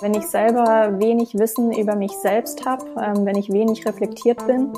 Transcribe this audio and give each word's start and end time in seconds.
Wenn 0.00 0.14
ich 0.14 0.26
selber 0.28 0.98
wenig 0.98 1.38
Wissen 1.38 1.72
über 1.72 1.94
mich 1.94 2.12
selbst 2.12 2.64
habe, 2.64 2.86
ähm, 2.98 3.26
wenn 3.26 3.36
ich 3.36 3.52
wenig 3.52 3.86
reflektiert 3.86 4.46
bin, 4.46 4.72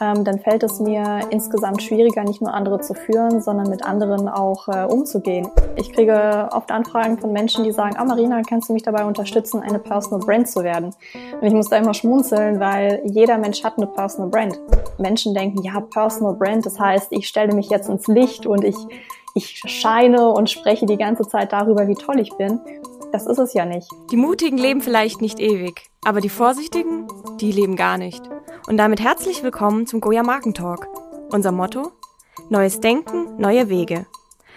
ähm, 0.00 0.22
dann 0.24 0.38
fällt 0.38 0.62
es 0.62 0.78
mir 0.78 1.20
insgesamt 1.30 1.82
schwieriger, 1.82 2.22
nicht 2.22 2.40
nur 2.40 2.54
andere 2.54 2.80
zu 2.80 2.94
führen, 2.94 3.40
sondern 3.40 3.68
mit 3.68 3.84
anderen 3.84 4.28
auch 4.28 4.68
äh, 4.68 4.84
umzugehen. 4.84 5.48
Ich 5.74 5.92
kriege 5.92 6.48
oft 6.52 6.70
Anfragen 6.70 7.18
von 7.18 7.32
Menschen, 7.32 7.64
die 7.64 7.72
sagen, 7.72 7.96
ah 7.98 8.04
Marina, 8.04 8.42
kannst 8.48 8.68
du 8.68 8.72
mich 8.72 8.84
dabei 8.84 9.04
unterstützen, 9.04 9.60
eine 9.60 9.80
Personal 9.80 10.24
Brand 10.24 10.48
zu 10.48 10.62
werden? 10.62 10.94
Und 11.40 11.46
ich 11.46 11.52
muss 11.52 11.68
da 11.68 11.76
immer 11.76 11.92
schmunzeln, 11.92 12.60
weil 12.60 13.02
jeder 13.04 13.38
Mensch 13.38 13.64
hat 13.64 13.76
eine 13.76 13.88
Personal 13.88 14.30
Brand. 14.30 14.56
Menschen 14.98 15.34
denken, 15.34 15.62
ja, 15.62 15.80
Personal 15.80 16.34
Brand, 16.34 16.64
das 16.64 16.78
heißt, 16.78 17.08
ich 17.10 17.26
stelle 17.26 17.54
mich 17.54 17.70
jetzt 17.70 17.88
ins 17.88 18.06
Licht 18.06 18.46
und 18.46 18.62
ich, 18.62 18.76
ich 19.34 19.60
scheine 19.66 20.30
und 20.30 20.48
spreche 20.48 20.86
die 20.86 20.96
ganze 20.96 21.26
Zeit 21.26 21.52
darüber, 21.52 21.88
wie 21.88 21.94
toll 21.94 22.20
ich 22.20 22.32
bin. 22.36 22.60
Das 23.12 23.26
ist 23.26 23.38
es 23.38 23.54
ja 23.54 23.64
nicht. 23.64 23.88
Die 24.12 24.16
Mutigen 24.16 24.56
leben 24.56 24.80
vielleicht 24.80 25.20
nicht 25.20 25.40
ewig, 25.40 25.90
aber 26.04 26.20
die 26.20 26.28
Vorsichtigen, 26.28 27.08
die 27.40 27.50
leben 27.50 27.74
gar 27.74 27.98
nicht. 27.98 28.22
Und 28.68 28.76
damit 28.76 29.00
herzlich 29.00 29.42
willkommen 29.42 29.86
zum 29.86 30.00
Goya 30.00 30.22
Markentalk. 30.22 30.86
Unser 31.32 31.50
Motto? 31.50 31.90
Neues 32.50 32.78
Denken, 32.78 33.36
neue 33.36 33.68
Wege. 33.68 34.06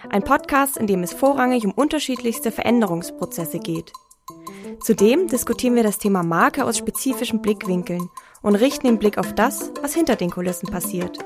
Ein 0.09 0.23
Podcast, 0.23 0.77
in 0.77 0.85
dem 0.85 1.01
es 1.01 1.13
vorrangig 1.13 1.65
um 1.65 1.71
unterschiedlichste 1.71 2.51
Veränderungsprozesse 2.51 3.57
geht. 3.57 3.91
Zudem 4.81 5.27
diskutieren 5.27 5.75
wir 5.75 5.83
das 5.83 5.97
Thema 5.97 6.21
Marke 6.21 6.63
aus 6.65 6.77
spezifischen 6.77 7.41
Blickwinkeln 7.41 8.09
und 8.43 8.55
richten 8.55 8.85
den 8.85 8.99
Blick 8.99 9.17
auf 9.17 9.33
das, 9.33 9.71
was 9.81 9.95
hinter 9.95 10.15
den 10.15 10.29
Kulissen 10.29 10.69
passiert. 10.69 11.17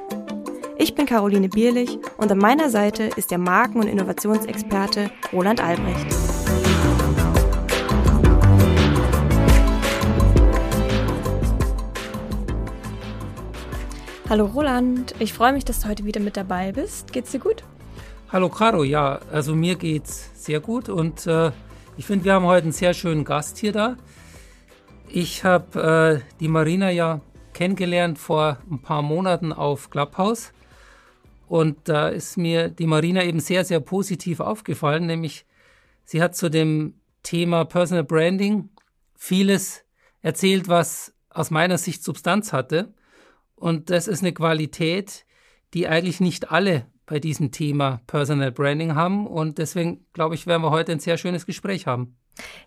Ich 0.78 0.95
bin 0.95 1.05
Caroline 1.05 1.50
Bierlich 1.50 2.00
und 2.17 2.31
an 2.31 2.38
meiner 2.38 2.70
Seite 2.70 3.09
ist 3.16 3.31
der 3.31 3.39
Marken- 3.39 3.80
und 3.80 3.88
Innovationsexperte 3.88 5.12
Roland 5.34 5.62
Albrecht. 5.62 6.37
Hallo 14.30 14.45
Roland, 14.45 15.16
ich 15.20 15.31
freue 15.31 15.53
mich, 15.53 15.64
dass 15.64 15.80
du 15.80 15.88
heute 15.88 16.03
wieder 16.03 16.20
mit 16.20 16.36
dabei 16.36 16.73
bist. 16.73 17.14
Geht's 17.14 17.31
dir 17.31 17.39
gut? 17.39 17.64
Hallo 18.28 18.50
Caro, 18.50 18.83
ja, 18.83 19.22
also 19.31 19.56
mir 19.56 19.78
geht's 19.78 20.31
sehr 20.33 20.59
gut 20.59 20.89
und 20.89 21.25
äh, 21.28 21.52
ich 21.95 22.06
finde, 22.06 22.25
wir 22.25 22.33
haben 22.33 22.44
heute 22.44 22.64
einen 22.64 22.73
sehr 22.73 22.94
schönen 22.94 23.23
Gast 23.23 23.58
hier 23.58 23.72
da. 23.72 23.95
Ich 25.08 25.45
habe 25.45 26.22
äh, 26.22 26.36
die 26.42 26.50
Marina 26.50 26.89
ja 26.89 27.22
kennengelernt 27.53 28.20
vor 28.20 28.58
ein 28.70 28.81
paar 28.81 29.02
Monaten 29.02 29.53
auf 29.53 29.89
Clubhouse 29.89 30.52
und 31.48 31.78
da 31.86 32.09
ist 32.09 32.36
mir 32.36 32.67
die 32.67 32.86
Marina 32.86 33.23
eben 33.23 33.39
sehr, 33.39 33.64
sehr 33.64 33.80
positiv 33.80 34.42
aufgefallen, 34.42 35.05
nämlich 35.05 35.45
sie 36.03 36.22
hat 36.22 36.36
zu 36.36 36.50
dem 36.50 36.95
Thema 37.23 37.64
Personal 37.64 38.03
Branding 38.03 38.72
vieles 39.16 39.86
erzählt, 40.22 40.67
was 40.67 41.14
aus 41.30 41.50
meiner 41.50 41.78
Sicht 41.78 42.03
Substanz 42.03 42.52
hatte. 42.52 42.94
Und 43.58 43.89
das 43.89 44.08
ist 44.08 44.22
eine 44.22 44.33
Qualität, 44.33 45.25
die 45.73 45.88
eigentlich 45.88 46.19
nicht 46.19 46.52
alle 46.52 46.86
bei 47.05 47.19
diesem 47.19 47.52
Thema 47.52 48.02
Personal 48.08 48.52
Branding 48.52 48.95
haben. 48.95 49.27
Und 49.27 49.58
deswegen, 49.58 50.05
glaube 50.14 50.36
ich, 50.36 50.45
werden 50.45 50.61
wir 50.61 50.72
heute 50.72 50.91
ein 50.91 50.99
sehr 50.99 51.17
schönes 51.17 51.45
Gespräch 51.45 51.88
haben. 51.88 52.17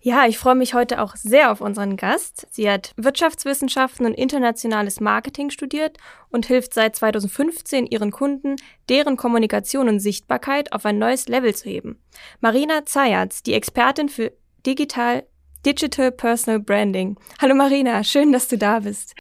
Ja, 0.01 0.27
ich 0.27 0.37
freue 0.37 0.57
mich 0.57 0.75
heute 0.75 1.01
auch 1.01 1.15
sehr 1.15 1.53
auf 1.53 1.61
unseren 1.61 1.97
Gast. 1.97 2.49
Sie 2.51 2.69
hat 2.69 2.93
Wirtschaftswissenschaften 2.97 4.05
und 4.05 4.15
internationales 4.15 4.99
Marketing 4.99 5.51
studiert 5.51 5.97
und 6.29 6.47
hilft 6.47 6.75
seit 6.75 6.97
2015 6.97 7.87
ihren 7.87 8.11
Kunden, 8.11 8.57
deren 8.89 9.17
Kommunikation 9.17 9.89
und 9.89 10.01
Sichtbarkeit 10.01 10.73
auf 10.73 10.85
ein 10.87 10.99
neues 10.99 11.29
Level 11.29 11.55
zu 11.55 11.69
heben. 11.69 12.03
Marina 12.41 12.85
Zayatz, 12.85 13.45
die 13.45 13.55
Expertin 13.55 14.09
für 14.09 14.33
Digital 14.67 15.25
Digital 15.65 16.11
Personal 16.11 16.59
Branding. 16.59 17.19
Hallo 17.39 17.55
Marina, 17.55 18.03
schön, 18.03 18.33
dass 18.33 18.49
du 18.49 18.57
da 18.57 18.81
bist. 18.81 19.15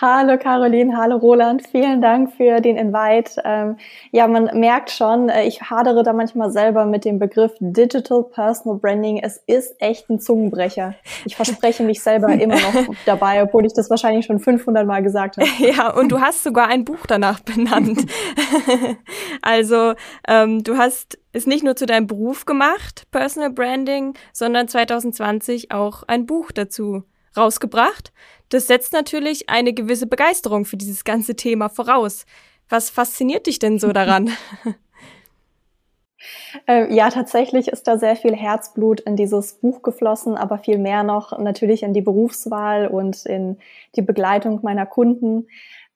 Hallo 0.00 0.38
Caroline, 0.38 0.96
hallo 0.96 1.16
Roland, 1.16 1.66
vielen 1.66 2.00
Dank 2.00 2.32
für 2.34 2.60
den 2.60 2.76
Invite. 2.76 3.42
Ähm, 3.44 3.76
ja, 4.10 4.26
man 4.26 4.58
merkt 4.58 4.90
schon, 4.90 5.28
äh, 5.28 5.44
ich 5.44 5.62
hadere 5.62 6.02
da 6.02 6.14
manchmal 6.14 6.50
selber 6.50 6.86
mit 6.86 7.04
dem 7.04 7.18
Begriff 7.18 7.52
Digital 7.60 8.24
Personal 8.24 8.78
Branding. 8.78 9.18
Es 9.18 9.36
ist 9.46 9.74
echt 9.80 10.08
ein 10.08 10.18
Zungenbrecher. 10.18 10.94
Ich 11.26 11.36
verspreche 11.36 11.82
mich 11.82 12.02
selber 12.02 12.28
immer 12.40 12.56
noch 12.56 12.94
dabei, 13.04 13.42
obwohl 13.42 13.66
ich 13.66 13.74
das 13.74 13.90
wahrscheinlich 13.90 14.24
schon 14.24 14.40
500 14.40 14.86
Mal 14.86 15.02
gesagt 15.02 15.36
habe. 15.36 15.48
Ja, 15.58 15.94
und 15.94 16.10
du 16.10 16.20
hast 16.20 16.42
sogar 16.42 16.68
ein 16.68 16.84
Buch 16.84 17.06
danach 17.06 17.40
benannt. 17.40 18.06
also 19.42 19.94
ähm, 20.26 20.62
du 20.64 20.76
hast 20.76 21.18
es 21.32 21.46
nicht 21.46 21.64
nur 21.64 21.76
zu 21.76 21.86
deinem 21.86 22.06
Beruf 22.06 22.44
gemacht, 22.44 23.04
Personal 23.10 23.50
Branding, 23.50 24.14
sondern 24.32 24.68
2020 24.68 25.70
auch 25.70 26.02
ein 26.06 26.26
Buch 26.26 26.50
dazu 26.52 27.04
rausgebracht. 27.36 28.12
Das 28.48 28.66
setzt 28.66 28.92
natürlich 28.92 29.48
eine 29.48 29.72
gewisse 29.72 30.06
Begeisterung 30.06 30.64
für 30.64 30.76
dieses 30.76 31.04
ganze 31.04 31.34
Thema 31.34 31.68
voraus. 31.68 32.26
Was 32.68 32.90
fasziniert 32.90 33.46
dich 33.46 33.58
denn 33.58 33.78
so 33.78 33.92
daran? 33.92 34.30
Äh, 36.66 36.94
ja, 36.94 37.10
tatsächlich 37.10 37.68
ist 37.68 37.86
da 37.86 37.98
sehr 37.98 38.16
viel 38.16 38.34
Herzblut 38.34 39.00
in 39.00 39.16
dieses 39.16 39.54
Buch 39.54 39.82
geflossen, 39.82 40.36
aber 40.36 40.58
viel 40.58 40.78
mehr 40.78 41.02
noch 41.02 41.38
natürlich 41.38 41.82
in 41.82 41.92
die 41.92 42.00
Berufswahl 42.00 42.86
und 42.86 43.26
in 43.26 43.58
die 43.96 44.02
Begleitung 44.02 44.60
meiner 44.62 44.86
Kunden. 44.86 45.48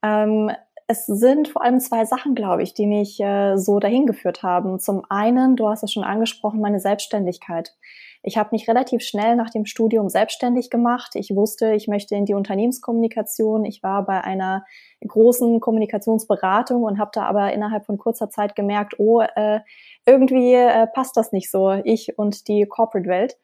Ähm, 0.03 0.51
es 0.87 1.07
sind 1.07 1.49
vor 1.49 1.63
allem 1.63 1.81
zwei 1.81 2.05
Sachen, 2.07 2.35
glaube 2.35 2.63
ich, 2.63 2.73
die 2.73 2.87
mich 2.87 3.21
äh, 3.21 3.57
so 3.57 3.79
dahin 3.79 4.07
geführt 4.07 4.43
haben. 4.43 4.79
Zum 4.81 5.03
einen, 5.11 5.55
du 5.55 5.69
hast 5.69 5.83
es 5.83 5.93
schon 5.93 6.05
angesprochen, 6.05 6.61
meine 6.61 6.81
Selbstständigkeit. 6.81 7.75
Ich 8.23 8.37
habe 8.37 8.51
mich 8.53 8.69
relativ 8.69 9.03
schnell 9.03 9.37
nach 9.37 9.51
dem 9.51 9.65
Studium 9.65 10.09
selbstständig 10.09 10.71
gemacht. 10.71 11.13
Ich 11.15 11.35
wusste, 11.35 11.73
ich 11.73 11.89
möchte 11.89 12.15
in 12.15 12.25
die 12.25 12.35
Unternehmenskommunikation. 12.35 13.65
Ich 13.65 13.83
war 13.83 14.05
bei 14.05 14.23
einer 14.23 14.65
großen 15.07 15.61
Kommunikationsberatung 15.61 16.83
und 16.83 16.99
habe 16.99 17.11
da 17.15 17.23
aber 17.25 17.53
innerhalb 17.53 17.87
von 17.87 17.99
kurzer 17.99 18.29
Zeit 18.29 18.57
gemerkt, 18.57 18.99
oh, 18.99 19.21
äh, 19.21 19.61
irgendwie 20.05 20.55
äh, 20.55 20.87
passt 20.87 21.17
das 21.17 21.33
nicht 21.33 21.51
so, 21.51 21.71
ich 21.85 22.19
und 22.19 22.49
die 22.49 22.67
Corporate-Welt. 22.67 23.37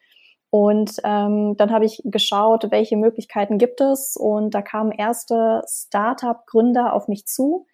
Und 0.50 1.00
ähm, 1.02 1.56
dann 1.56 1.72
habe 1.72 1.84
ich 1.84 2.00
geschaut, 2.04 2.70
welche 2.70 2.96
Möglichkeiten 2.96 3.58
gibt 3.58 3.80
es. 3.80 4.16
Und 4.16 4.54
da 4.54 4.62
kamen 4.62 4.92
erste 4.92 5.62
Startup-Gründer 5.68 6.92
auf 6.92 7.08
mich 7.08 7.26
zu, 7.26 7.66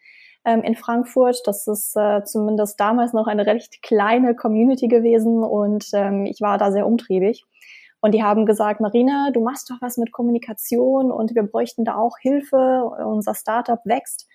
ähm, 0.45 0.63
in 0.63 0.75
Frankfurt. 0.75 1.43
Das 1.47 1.67
ist 1.67 1.97
äh, 1.97 2.25
zumindest 2.25 2.81
damals 2.81 3.13
noch 3.13 3.27
eine 3.27 3.47
recht 3.47 3.83
kleine 3.83 4.35
Community 4.35 4.89
gewesen 4.89 5.43
und 5.43 5.89
ähm, 5.93 6.27
ich 6.27 6.41
war 6.41 6.59
da 6.59 6.73
sehr 6.73 6.87
umtriebig. 6.87 7.45
Und 8.01 8.13
die 8.13 8.23
haben 8.23 8.47
gesagt, 8.47 8.81
Marina, 8.81 9.31
du 9.33 9.41
machst 9.43 9.71
doch 9.71 9.77
was 9.81 9.99
mit 9.99 10.11
Kommunikation 10.11 11.13
und 11.13 11.35
wir 11.35 11.43
bräuchten 11.43 11.85
da 11.85 11.97
auch 11.97 12.17
Hilfe. 12.19 12.91
Unser 13.05 13.35
Startup 13.35 13.81
wächst. 13.85 14.27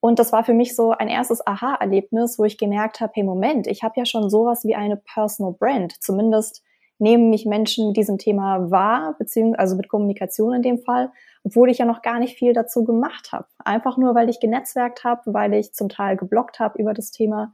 Und 0.00 0.18
das 0.18 0.32
war 0.32 0.44
für 0.44 0.54
mich 0.54 0.74
so 0.76 0.92
ein 0.92 1.08
erstes 1.08 1.46
Aha-Erlebnis, 1.46 2.38
wo 2.38 2.44
ich 2.44 2.58
gemerkt 2.58 3.00
habe, 3.00 3.12
hey 3.14 3.22
Moment, 3.22 3.66
ich 3.66 3.82
habe 3.82 3.94
ja 3.96 4.06
schon 4.06 4.30
sowas 4.30 4.64
wie 4.64 4.74
eine 4.74 4.96
Personal 4.96 5.52
Brand. 5.52 5.94
Zumindest 6.02 6.62
nehmen 6.98 7.30
mich 7.30 7.46
Menschen 7.46 7.88
mit 7.88 7.96
diesem 7.96 8.18
Thema 8.18 8.70
wahr, 8.70 9.14
beziehungsweise 9.18 9.58
also 9.58 9.76
mit 9.76 9.88
Kommunikation 9.88 10.54
in 10.54 10.62
dem 10.62 10.78
Fall 10.78 11.10
obwohl 11.44 11.70
ich 11.70 11.78
ja 11.78 11.84
noch 11.84 12.02
gar 12.02 12.18
nicht 12.18 12.38
viel 12.38 12.52
dazu 12.52 12.84
gemacht 12.84 13.32
habe. 13.32 13.46
Einfach 13.58 13.96
nur, 13.96 14.14
weil 14.14 14.28
ich 14.28 14.40
genetzwerkt 14.40 15.04
habe, 15.04 15.22
weil 15.32 15.54
ich 15.54 15.72
zum 15.72 15.88
Teil 15.88 16.16
geblockt 16.16 16.60
habe 16.60 16.78
über 16.78 16.94
das 16.94 17.10
Thema. 17.10 17.52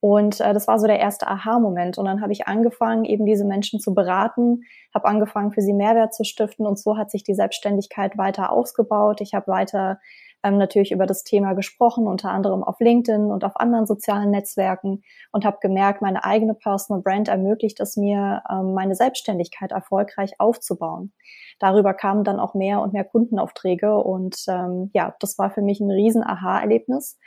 Und 0.00 0.40
äh, 0.40 0.52
das 0.52 0.66
war 0.66 0.80
so 0.80 0.88
der 0.88 0.98
erste 0.98 1.28
Aha-Moment. 1.28 1.96
Und 1.96 2.06
dann 2.06 2.20
habe 2.20 2.32
ich 2.32 2.48
angefangen, 2.48 3.04
eben 3.04 3.24
diese 3.24 3.44
Menschen 3.44 3.78
zu 3.78 3.94
beraten, 3.94 4.62
habe 4.92 5.06
angefangen, 5.06 5.52
für 5.52 5.60
sie 5.60 5.72
Mehrwert 5.72 6.12
zu 6.12 6.24
stiften. 6.24 6.66
Und 6.66 6.78
so 6.78 6.96
hat 6.96 7.10
sich 7.10 7.22
die 7.22 7.34
Selbstständigkeit 7.34 8.18
weiter 8.18 8.50
ausgebaut. 8.50 9.20
Ich 9.20 9.32
habe 9.32 9.46
weiter 9.46 10.00
ähm, 10.42 10.58
natürlich 10.58 10.92
über 10.92 11.06
das 11.06 11.24
Thema 11.24 11.54
gesprochen, 11.54 12.06
unter 12.06 12.30
anderem 12.30 12.64
auf 12.64 12.80
LinkedIn 12.80 13.30
und 13.30 13.44
auf 13.44 13.56
anderen 13.56 13.86
sozialen 13.86 14.30
Netzwerken 14.30 15.02
und 15.30 15.44
habe 15.44 15.58
gemerkt, 15.60 16.02
meine 16.02 16.24
eigene 16.24 16.54
Personal 16.54 17.02
Brand 17.02 17.28
ermöglicht 17.28 17.80
es 17.80 17.96
mir, 17.96 18.42
ähm, 18.50 18.74
meine 18.74 18.94
Selbstständigkeit 18.94 19.72
erfolgreich 19.72 20.32
aufzubauen. 20.38 21.12
Darüber 21.58 21.94
kamen 21.94 22.24
dann 22.24 22.40
auch 22.40 22.54
mehr 22.54 22.80
und 22.80 22.92
mehr 22.92 23.04
Kundenaufträge 23.04 23.96
und 23.96 24.36
ähm, 24.48 24.90
ja, 24.94 25.14
das 25.20 25.38
war 25.38 25.50
für 25.50 25.62
mich 25.62 25.80
ein 25.80 25.90
riesen 25.90 26.24
Aha-Erlebnis. 26.24 27.18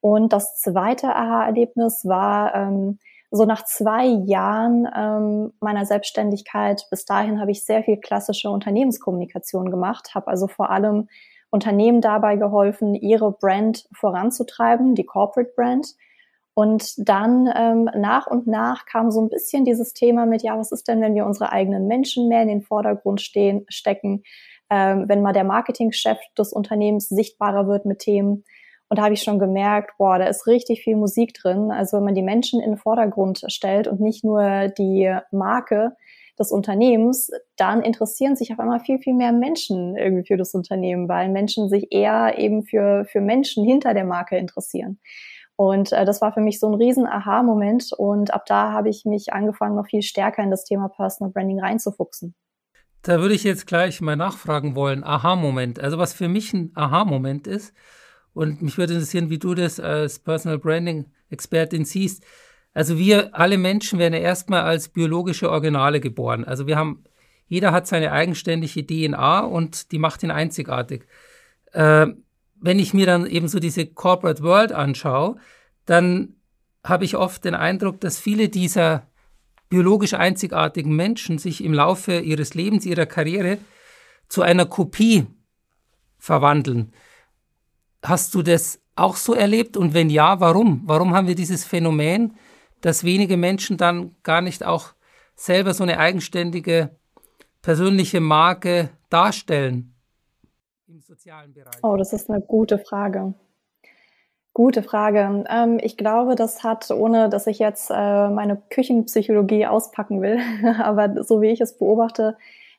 Und 0.00 0.32
das 0.32 0.58
zweite 0.58 1.14
Aha-Erlebnis 1.14 2.04
war, 2.04 2.54
ähm, 2.54 2.98
so 3.30 3.46
nach 3.46 3.64
zwei 3.64 4.04
Jahren 4.04 4.88
ähm, 4.96 5.52
meiner 5.60 5.86
Selbstständigkeit, 5.86 6.86
bis 6.90 7.04
dahin 7.04 7.40
habe 7.40 7.50
ich 7.50 7.64
sehr 7.64 7.82
viel 7.82 7.96
klassische 7.96 8.48
Unternehmenskommunikation 8.48 9.70
gemacht, 9.70 10.14
habe 10.14 10.28
also 10.28 10.46
vor 10.46 10.70
allem 10.70 11.08
Unternehmen 11.54 12.00
dabei 12.00 12.34
geholfen, 12.34 12.96
ihre 12.96 13.30
Brand 13.30 13.86
voranzutreiben, 13.92 14.96
die 14.96 15.06
Corporate 15.06 15.52
Brand. 15.54 15.86
Und 16.52 17.08
dann 17.08 17.48
ähm, 17.56 17.88
nach 17.96 18.26
und 18.26 18.48
nach 18.48 18.86
kam 18.86 19.12
so 19.12 19.20
ein 19.20 19.28
bisschen 19.28 19.64
dieses 19.64 19.92
Thema 19.92 20.26
mit, 20.26 20.42
ja, 20.42 20.58
was 20.58 20.72
ist 20.72 20.88
denn, 20.88 21.00
wenn 21.00 21.14
wir 21.14 21.26
unsere 21.26 21.52
eigenen 21.52 21.86
Menschen 21.86 22.28
mehr 22.28 22.42
in 22.42 22.48
den 22.48 22.62
Vordergrund 22.62 23.20
stehen, 23.20 23.66
stecken, 23.68 24.24
ähm, 24.68 25.04
wenn 25.06 25.22
mal 25.22 25.32
der 25.32 25.44
Marketingchef 25.44 26.18
des 26.36 26.52
Unternehmens 26.52 27.08
sichtbarer 27.08 27.68
wird 27.68 27.86
mit 27.86 28.00
Themen. 28.00 28.44
Und 28.88 28.98
da 28.98 29.04
habe 29.04 29.14
ich 29.14 29.22
schon 29.22 29.38
gemerkt, 29.38 29.92
boah, 29.96 30.18
da 30.18 30.26
ist 30.26 30.48
richtig 30.48 30.82
viel 30.82 30.96
Musik 30.96 31.34
drin. 31.34 31.70
Also 31.70 31.96
wenn 31.96 32.04
man 32.04 32.14
die 32.16 32.22
Menschen 32.22 32.60
in 32.60 32.72
den 32.72 32.78
Vordergrund 32.78 33.44
stellt 33.46 33.86
und 33.86 34.00
nicht 34.00 34.24
nur 34.24 34.68
die 34.68 35.16
Marke, 35.30 35.92
des 36.38 36.50
Unternehmens, 36.50 37.30
dann 37.56 37.82
interessieren 37.82 38.36
sich 38.36 38.52
auf 38.52 38.58
einmal 38.58 38.80
viel, 38.80 38.98
viel 38.98 39.14
mehr 39.14 39.32
Menschen 39.32 39.96
irgendwie 39.96 40.26
für 40.26 40.36
das 40.36 40.54
Unternehmen, 40.54 41.08
weil 41.08 41.28
Menschen 41.28 41.68
sich 41.68 41.88
eher 41.90 42.38
eben 42.38 42.64
für, 42.64 43.04
für 43.04 43.20
Menschen 43.20 43.64
hinter 43.64 43.94
der 43.94 44.04
Marke 44.04 44.36
interessieren. 44.36 44.98
Und 45.56 45.92
äh, 45.92 46.04
das 46.04 46.20
war 46.20 46.32
für 46.32 46.40
mich 46.40 46.58
so 46.58 46.68
ein 46.68 46.74
riesen 46.74 47.06
Aha-Moment 47.06 47.92
und 47.96 48.34
ab 48.34 48.44
da 48.46 48.72
habe 48.72 48.88
ich 48.88 49.04
mich 49.04 49.32
angefangen, 49.32 49.76
noch 49.76 49.86
viel 49.86 50.02
stärker 50.02 50.42
in 50.42 50.50
das 50.50 50.64
Thema 50.64 50.88
Personal 50.88 51.32
Branding 51.32 51.60
reinzufuchsen. 51.60 52.34
Da 53.02 53.20
würde 53.20 53.34
ich 53.34 53.44
jetzt 53.44 53.66
gleich 53.66 54.00
mal 54.00 54.16
nachfragen 54.16 54.74
wollen, 54.74 55.04
Aha-Moment. 55.04 55.78
Also 55.78 55.98
was 55.98 56.12
für 56.12 56.28
mich 56.28 56.52
ein 56.52 56.72
Aha-Moment 56.74 57.46
ist, 57.46 57.72
und 58.34 58.62
mich 58.62 58.76
würde 58.76 58.94
interessieren, 58.94 59.30
wie 59.30 59.38
du 59.38 59.54
das 59.54 59.80
als 59.80 60.18
Personal 60.18 60.58
Branding-Expertin 60.58 61.84
siehst. 61.84 62.24
Also 62.74 62.98
wir 62.98 63.34
alle 63.34 63.56
Menschen 63.56 63.98
werden 64.00 64.14
ja 64.14 64.20
erstmal 64.20 64.62
als 64.62 64.88
biologische 64.88 65.50
Originale 65.50 66.00
geboren. 66.00 66.44
Also 66.44 66.66
wir 66.66 66.76
haben, 66.76 67.04
jeder 67.46 67.72
hat 67.72 67.86
seine 67.86 68.10
eigenständige 68.10 68.84
DNA 68.84 69.40
und 69.40 69.92
die 69.92 69.98
macht 69.98 70.24
ihn 70.24 70.32
einzigartig. 70.32 71.06
Äh, 71.72 72.08
wenn 72.60 72.78
ich 72.78 72.92
mir 72.92 73.06
dann 73.06 73.26
eben 73.26 73.46
so 73.46 73.60
diese 73.60 73.86
Corporate 73.86 74.42
World 74.42 74.72
anschaue, 74.72 75.36
dann 75.86 76.34
habe 76.82 77.04
ich 77.04 77.16
oft 77.16 77.44
den 77.44 77.54
Eindruck, 77.54 78.00
dass 78.00 78.18
viele 78.18 78.48
dieser 78.48 79.06
biologisch 79.68 80.14
einzigartigen 80.14 80.94
Menschen 80.94 81.38
sich 81.38 81.64
im 81.64 81.72
Laufe 81.72 82.18
ihres 82.18 82.54
Lebens, 82.54 82.84
ihrer 82.86 83.06
Karriere 83.06 83.58
zu 84.28 84.42
einer 84.42 84.66
Kopie 84.66 85.26
verwandeln. 86.18 86.92
Hast 88.02 88.34
du 88.34 88.42
das 88.42 88.80
auch 88.96 89.16
so 89.16 89.34
erlebt? 89.34 89.76
Und 89.76 89.94
wenn 89.94 90.10
ja, 90.10 90.40
warum? 90.40 90.82
Warum 90.86 91.14
haben 91.14 91.26
wir 91.28 91.34
dieses 91.34 91.64
Phänomen, 91.64 92.34
dass 92.84 93.02
wenige 93.02 93.38
Menschen 93.38 93.78
dann 93.78 94.14
gar 94.22 94.42
nicht 94.42 94.64
auch 94.64 94.88
selber 95.34 95.72
so 95.72 95.82
eine 95.82 95.98
eigenständige 95.98 96.90
persönliche 97.62 98.20
Marke 98.20 98.90
darstellen 99.08 99.94
im 100.86 101.00
sozialen 101.00 101.54
Bereich? 101.54 101.82
Oh, 101.82 101.96
das 101.96 102.12
ist 102.12 102.28
eine 102.28 102.42
gute 102.42 102.78
Frage. 102.78 103.32
Gute 104.52 104.82
Frage. 104.82 105.44
Ähm, 105.48 105.80
ich 105.82 105.96
glaube, 105.96 106.34
das 106.34 106.62
hat, 106.62 106.90
ohne 106.90 107.30
dass 107.30 107.46
ich 107.46 107.58
jetzt 107.58 107.90
äh, 107.90 108.28
meine 108.28 108.60
Küchenpsychologie 108.68 109.66
auspacken 109.66 110.20
will, 110.20 110.38
aber 110.78 111.24
so 111.24 111.40
wie 111.40 111.50
ich 111.50 111.62
es 111.62 111.78
beobachte, 111.78 112.36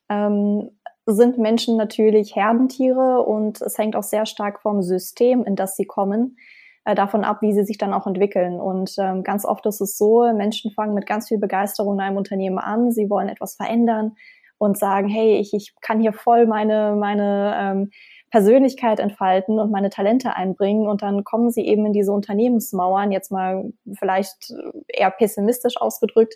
ähm, 0.08 0.70
sind 1.08 1.40
Menschen 1.40 1.78
natürlich 1.78 2.36
Herdentiere 2.36 3.22
und 3.22 3.60
es 3.62 3.78
hängt 3.78 3.96
auch 3.96 4.04
sehr 4.04 4.26
stark 4.28 4.62
vom 4.62 4.84
System, 4.84 5.44
in 5.44 5.56
das 5.56 5.76
sie 5.76 5.86
kommen, 5.86 6.38
äh, 6.86 6.96
davon 6.96 7.24
ab, 7.24 7.42
wie 7.42 7.54
sie 7.54 7.64
sich 7.64 7.78
dann 7.78 7.94
auch 7.94 8.08
entwickeln. 8.08 8.60
Und 8.60 8.96
ähm, 8.98 9.24
ganz 9.24 9.44
oft 9.44 9.66
ist 9.66 9.82
es 9.82 9.98
so, 9.98 10.32
Menschen 10.34 10.72
fangen 10.72 10.94
mit 10.94 11.06
ganz 11.06 11.28
viel 11.28 11.40
Begeisterung 11.40 11.96
in 11.96 12.02
einem 12.02 12.18
Unternehmen 12.18 12.60
an, 12.60 12.92
sie 12.92 13.10
wollen 13.10 13.28
etwas 13.28 13.56
verändern 13.56 14.16
und 14.58 14.78
sagen, 14.78 15.10
hey, 15.10 15.38
ich, 15.38 15.54
ich 15.54 15.74
kann 15.82 16.00
hier 16.00 16.14
voll 16.14 16.46
meine, 16.46 16.96
meine 16.98 17.56
ähm, 17.58 17.92
Persönlichkeit 18.32 19.00
entfalten 19.00 19.60
und 19.60 19.72
meine 19.72 19.90
Talente 19.90 20.36
einbringen 20.36 20.88
und 20.88 21.02
dann 21.02 21.24
kommen 21.24 21.52
sie 21.52 21.66
eben 21.66 21.86
in 21.86 21.94
diese 21.94 22.12
Unternehmensmauern, 22.12 23.12
jetzt 23.12 23.32
mal 23.32 23.72
vielleicht 23.98 24.54
eher 24.88 25.12
pessimistisch 25.12 25.78
ausgedrückt, 25.78 26.36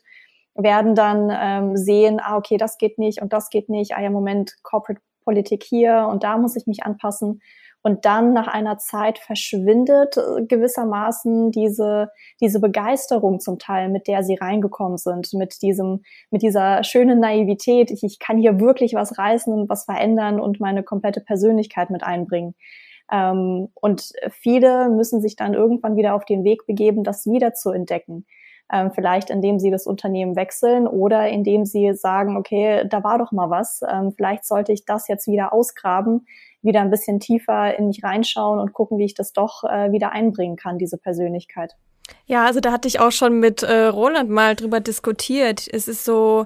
werden 0.55 0.95
dann 0.95 1.29
ähm, 1.31 1.77
sehen, 1.77 2.19
ah, 2.21 2.37
okay, 2.37 2.57
das 2.57 2.77
geht 2.77 2.97
nicht 2.97 3.21
und 3.21 3.33
das 3.33 3.49
geht 3.49 3.69
nicht, 3.69 3.95
ah 3.95 4.01
ja, 4.01 4.09
Moment, 4.09 4.55
Corporate 4.63 5.01
Politik 5.23 5.63
hier 5.63 6.07
und 6.09 6.23
da 6.23 6.37
muss 6.37 6.55
ich 6.55 6.67
mich 6.67 6.83
anpassen. 6.83 7.41
Und 7.81 8.03
dann 8.05 8.33
nach 8.33 8.47
einer 8.47 8.77
Zeit 8.77 9.19
verschwindet 9.19 10.17
äh, 10.17 10.45
gewissermaßen 10.45 11.51
diese, 11.51 12.09
diese 12.41 12.59
Begeisterung 12.59 13.39
zum 13.39 13.57
Teil, 13.57 13.89
mit 13.89 14.07
der 14.07 14.23
sie 14.23 14.35
reingekommen 14.35 14.97
sind, 14.97 15.33
mit 15.33 15.61
diesem, 15.61 16.03
mit 16.29 16.41
dieser 16.41 16.83
schönen 16.83 17.19
Naivität. 17.19 17.89
Ich, 17.91 18.03
ich 18.03 18.19
kann 18.19 18.37
hier 18.37 18.59
wirklich 18.59 18.93
was 18.93 19.17
reißen 19.17 19.53
und 19.53 19.69
was 19.69 19.85
verändern 19.85 20.39
und 20.39 20.59
meine 20.59 20.83
komplette 20.83 21.21
Persönlichkeit 21.21 21.89
mit 21.89 22.03
einbringen. 22.03 22.55
Ähm, 23.11 23.69
und 23.75 24.11
viele 24.29 24.89
müssen 24.89 25.21
sich 25.21 25.37
dann 25.37 25.53
irgendwann 25.53 25.95
wieder 25.95 26.15
auf 26.15 26.25
den 26.25 26.43
Weg 26.43 26.65
begeben, 26.67 27.03
das 27.03 27.25
wieder 27.25 27.53
zu 27.53 27.71
entdecken 27.71 28.25
ähm, 28.71 28.91
vielleicht 28.91 29.29
indem 29.29 29.59
sie 29.59 29.71
das 29.71 29.87
Unternehmen 29.87 30.35
wechseln 30.35 30.87
oder 30.87 31.27
indem 31.27 31.65
sie 31.65 31.93
sagen, 31.93 32.37
okay, 32.37 32.85
da 32.87 33.03
war 33.03 33.17
doch 33.17 33.31
mal 33.31 33.49
was, 33.49 33.81
ähm, 33.89 34.11
vielleicht 34.15 34.45
sollte 34.45 34.71
ich 34.71 34.85
das 34.85 35.07
jetzt 35.07 35.27
wieder 35.27 35.53
ausgraben, 35.53 36.27
wieder 36.61 36.81
ein 36.81 36.89
bisschen 36.89 37.19
tiefer 37.19 37.77
in 37.77 37.87
mich 37.87 38.03
reinschauen 38.03 38.59
und 38.59 38.73
gucken, 38.73 38.97
wie 38.97 39.05
ich 39.05 39.13
das 39.13 39.33
doch 39.33 39.63
äh, 39.63 39.91
wieder 39.91 40.11
einbringen 40.11 40.55
kann, 40.55 40.77
diese 40.77 40.97
Persönlichkeit. 40.97 41.75
Ja, 42.25 42.45
also 42.45 42.59
da 42.59 42.71
hatte 42.71 42.87
ich 42.87 42.99
auch 42.99 43.11
schon 43.11 43.39
mit 43.39 43.63
äh, 43.63 43.85
Roland 43.85 44.29
mal 44.29 44.55
drüber 44.55 44.79
diskutiert. 44.79 45.67
Es 45.71 45.87
ist 45.87 46.05
so, 46.05 46.45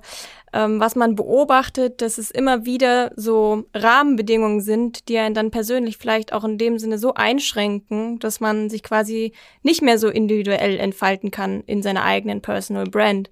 ähm, 0.53 0.79
was 0.79 0.95
man 0.95 1.15
beobachtet, 1.15 2.01
dass 2.01 2.17
es 2.17 2.31
immer 2.31 2.65
wieder 2.65 3.11
so 3.15 3.65
Rahmenbedingungen 3.73 4.61
sind, 4.61 5.09
die 5.09 5.17
einen 5.17 5.35
dann 5.35 5.51
persönlich 5.51 5.97
vielleicht 5.97 6.33
auch 6.33 6.43
in 6.43 6.57
dem 6.57 6.79
Sinne 6.79 6.97
so 6.97 7.13
einschränken, 7.13 8.19
dass 8.19 8.39
man 8.39 8.69
sich 8.69 8.83
quasi 8.83 9.33
nicht 9.61 9.81
mehr 9.81 9.97
so 9.97 10.09
individuell 10.09 10.77
entfalten 10.79 11.31
kann 11.31 11.61
in 11.65 11.81
seiner 11.81 12.03
eigenen 12.03 12.41
Personal 12.41 12.85
Brand. 12.85 13.29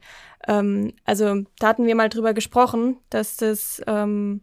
Ähm, 0.48 0.94
also 1.06 1.44
da 1.60 1.68
hatten 1.68 1.86
wir 1.86 1.96
mal 1.96 2.10
drüber 2.10 2.34
gesprochen, 2.34 2.98
dass 3.10 3.38
das 3.38 3.82
ähm, 3.88 4.42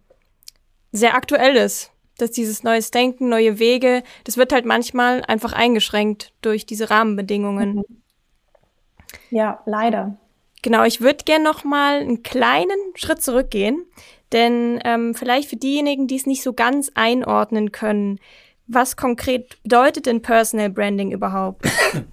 sehr 0.92 1.14
aktuell 1.14 1.56
ist, 1.56 1.92
dass 2.18 2.32
dieses 2.32 2.62
neues 2.62 2.90
Denken, 2.90 3.28
neue 3.28 3.58
Wege, 3.58 4.02
das 4.24 4.36
wird 4.36 4.52
halt 4.52 4.66
manchmal 4.66 5.22
einfach 5.26 5.52
eingeschränkt 5.52 6.32
durch 6.42 6.66
diese 6.66 6.90
Rahmenbedingungen. 6.90 7.76
Mhm. 7.76 7.84
Ja, 9.30 9.62
leider. 9.64 10.16
Genau, 10.62 10.84
ich 10.84 11.00
würde 11.00 11.24
gerne 11.24 11.44
noch 11.44 11.64
mal 11.64 12.00
einen 12.00 12.22
kleinen 12.22 12.78
Schritt 12.94 13.22
zurückgehen, 13.22 13.84
denn 14.32 14.80
ähm, 14.84 15.14
vielleicht 15.14 15.48
für 15.48 15.56
diejenigen, 15.56 16.06
die 16.06 16.16
es 16.16 16.26
nicht 16.26 16.42
so 16.42 16.52
ganz 16.52 16.90
einordnen 16.94 17.72
können, 17.72 18.18
was 18.66 18.96
konkret 18.96 19.62
bedeutet 19.62 20.06
denn 20.06 20.20
Personal 20.22 20.70
Branding 20.70 21.10
überhaupt? 21.10 21.66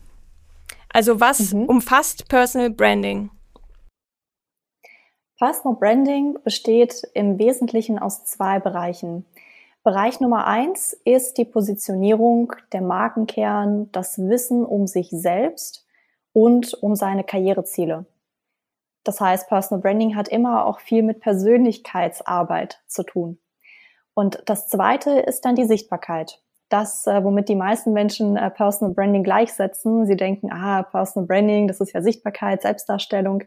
Also 0.89 1.19
was 1.19 1.51
mhm. 1.53 1.65
umfasst 1.65 2.29
Personal 2.29 2.69
Branding? 2.69 3.29
Personal 5.37 5.75
Branding 5.77 6.37
besteht 6.45 7.01
im 7.13 7.37
Wesentlichen 7.37 7.99
aus 7.99 8.23
zwei 8.23 8.59
Bereichen. 8.61 9.25
Bereich 9.85 10.19
Nummer 10.19 10.47
eins 10.47 10.93
ist 11.05 11.37
die 11.37 11.45
Positionierung, 11.45 12.53
der 12.73 12.81
Markenkern, 12.81 13.91
das 13.91 14.17
Wissen 14.17 14.65
um 14.65 14.87
sich 14.87 15.11
selbst 15.11 15.85
und 16.33 16.73
um 16.73 16.95
seine 16.95 17.23
Karriereziele. 17.23 18.07
Das 19.03 19.21
heißt, 19.21 19.47
Personal 19.47 19.83
Branding 19.83 20.15
hat 20.15 20.27
immer 20.27 20.65
auch 20.65 20.79
viel 20.79 21.03
mit 21.03 21.19
Persönlichkeitsarbeit 21.19 22.81
zu 22.87 23.03
tun. 23.03 23.37
Und 24.15 24.41
das 24.47 24.69
zweite 24.69 25.19
ist 25.19 25.45
dann 25.45 25.53
die 25.53 25.65
Sichtbarkeit. 25.65 26.41
Das, 26.69 27.05
äh, 27.05 27.23
womit 27.23 27.47
die 27.47 27.55
meisten 27.55 27.93
Menschen 27.93 28.37
äh, 28.37 28.49
Personal 28.49 28.95
Branding 28.95 29.23
gleichsetzen. 29.23 30.07
Sie 30.07 30.15
denken, 30.15 30.51
ah, 30.51 30.81
Personal 30.81 31.27
Branding, 31.27 31.67
das 31.67 31.79
ist 31.79 31.93
ja 31.93 32.01
Sichtbarkeit, 32.01 32.63
Selbstdarstellung. 32.63 33.43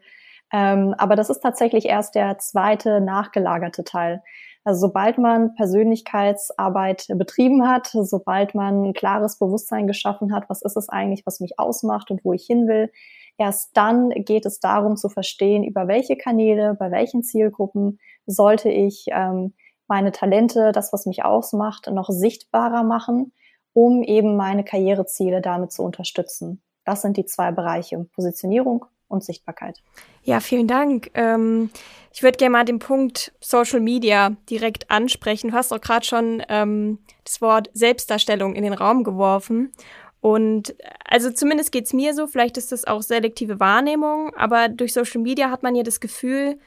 Ähm, 0.53 0.95
aber 0.99 1.17
das 1.17 1.31
ist 1.31 1.41
tatsächlich 1.41 1.87
erst 1.87 2.15
der 2.15 2.39
zweite 2.39 3.01
nachgelagerte 3.01 3.83
Teil. 3.83 4.23
Also 4.65 4.89
sobald 4.89 5.19
man 5.19 5.55
Persönlichkeitsarbeit 5.55 7.07
betrieben 7.15 7.67
hat, 7.67 7.89
sobald 7.93 8.55
man 8.55 8.85
ein 8.85 8.93
klares 8.93 9.39
Bewusstsein 9.39 9.87
geschaffen 9.87 10.35
hat, 10.35 10.49
was 10.49 10.63
ist 10.63 10.77
es 10.77 10.89
eigentlich, 10.89 11.25
was 11.25 11.41
mich 11.41 11.59
ausmacht 11.59 12.11
und 12.11 12.25
wo 12.25 12.33
ich 12.33 12.45
hin 12.45 12.69
will, 12.69 12.91
Erst 13.39 13.77
dann 13.77 14.11
geht 14.11 14.45
es 14.47 14.59
darum 14.59 14.97
zu 14.97 15.09
verstehen, 15.09 15.63
über 15.63 15.87
welche 15.87 16.17
Kanäle, 16.17 16.75
bei 16.75 16.91
welchen 16.91 17.23
Zielgruppen 17.23 18.01
sollte 18.27 18.69
ich 18.69 19.07
ähm, 19.13 19.55
meine 19.87 20.11
Talente, 20.11 20.73
das, 20.73 20.93
was 20.93 21.07
mich 21.07 21.25
ausmacht, 21.25 21.89
noch 21.89 22.11
sichtbarer 22.11 22.83
machen, 22.83 23.33
um 23.73 24.03
eben 24.03 24.37
meine 24.37 24.65
Karriereziele 24.65 25.41
damit 25.41 25.71
zu 25.71 25.85
unterstützen. 25.85 26.63
Das 26.85 27.01
sind 27.01 27.17
die 27.17 27.27
zwei 27.27 27.53
Bereiche, 27.53 28.09
Positionierung 28.13 28.87
und 29.09 29.25
Sichtbarkeit. 29.25 29.83
Ja, 30.23 30.41
vielen 30.41 30.67
Dank. 30.67 31.11
Ähm, 31.15 31.71
ich 32.13 32.23
würde 32.23 32.39
gerne 32.39 32.53
mal 32.53 32.65
den 32.65 32.79
Punkt 32.79 33.33
Social 33.41 33.81
Media 33.81 34.37
direkt 34.51 34.91
ansprechen. 34.91 35.51
Du 35.51 35.55
hast 35.55 35.73
auch 35.73 35.81
gerade 35.81 36.07
schon 36.07 36.43
ähm, 36.49 36.99
das 37.25 37.41
Wort 37.41 37.71
Selbstdarstellung 37.75 38.55
in 38.55 38.65
den 38.65 38.73
Raum 38.73 39.05
geworfen. 39.05 39.73
Und 40.21 40.75
also 41.05 41.31
zumindest 41.31 41.73
geht's 41.73 41.93
mir 41.93 42.15
so, 42.15 42.27
vielleicht 42.27 42.57
ist 42.57 42.73
das 42.73 42.87
auch 42.87 43.03
selektive 43.03 43.61
Wahrnehmung, 43.61 44.35
aber 44.35 44.69
durch 44.69 44.93
Social 44.93 45.21
Media 45.21 45.51
hat 45.51 45.63
man 45.63 45.77
ja 45.77 45.85
das 45.85 46.01
Gefühl, 46.01 46.59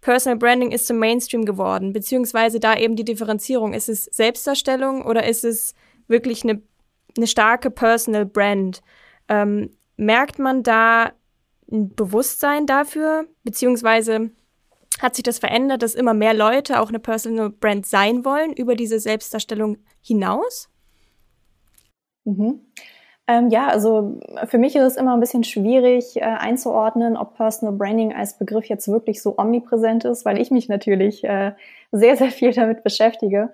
Personal 0.00 0.38
Branding 0.38 0.70
ist 0.70 0.86
zum 0.86 0.98
Mainstream 0.98 1.44
geworden, 1.44 1.92
beziehungsweise 1.92 2.60
da 2.60 2.76
eben 2.76 2.96
die 2.96 3.04
Differenzierung. 3.04 3.74
Ist 3.74 3.88
es 3.88 4.04
Selbstdarstellung 4.04 5.04
oder 5.04 5.26
ist 5.26 5.44
es 5.44 5.74
wirklich 6.08 6.42
eine, 6.44 6.62
eine 7.16 7.26
starke 7.26 7.70
Personal 7.70 8.24
Brand? 8.24 8.80
Ähm, 9.28 9.70
merkt 9.96 10.38
man 10.38 10.62
da 10.62 11.12
ein 11.70 11.94
Bewusstsein 11.94 12.66
dafür, 12.66 13.26
beziehungsweise 13.44 14.30
hat 15.00 15.14
sich 15.14 15.22
das 15.22 15.38
verändert, 15.38 15.82
dass 15.82 15.94
immer 15.94 16.14
mehr 16.14 16.34
Leute 16.34 16.80
auch 16.80 16.88
eine 16.88 16.98
Personal 16.98 17.50
Brand 17.50 17.86
sein 17.86 18.24
wollen 18.24 18.52
über 18.52 18.74
diese 18.74 19.00
Selbstdarstellung 19.00 19.78
hinaus? 20.02 20.68
Mhm. 22.24 22.60
Ähm, 23.26 23.48
ja, 23.48 23.68
also 23.68 24.18
für 24.46 24.58
mich 24.58 24.74
ist 24.74 24.82
es 24.82 24.96
immer 24.96 25.14
ein 25.14 25.20
bisschen 25.20 25.44
schwierig 25.44 26.16
äh, 26.16 26.22
einzuordnen, 26.22 27.16
ob 27.16 27.36
Personal 27.36 27.76
Branding 27.76 28.12
als 28.12 28.36
Begriff 28.36 28.64
jetzt 28.64 28.88
wirklich 28.88 29.22
so 29.22 29.38
omnipräsent 29.38 30.04
ist, 30.04 30.24
weil 30.24 30.40
ich 30.40 30.50
mich 30.50 30.68
natürlich 30.68 31.22
äh, 31.22 31.52
sehr, 31.92 32.16
sehr 32.16 32.30
viel 32.30 32.52
damit 32.52 32.82
beschäftige. 32.82 33.52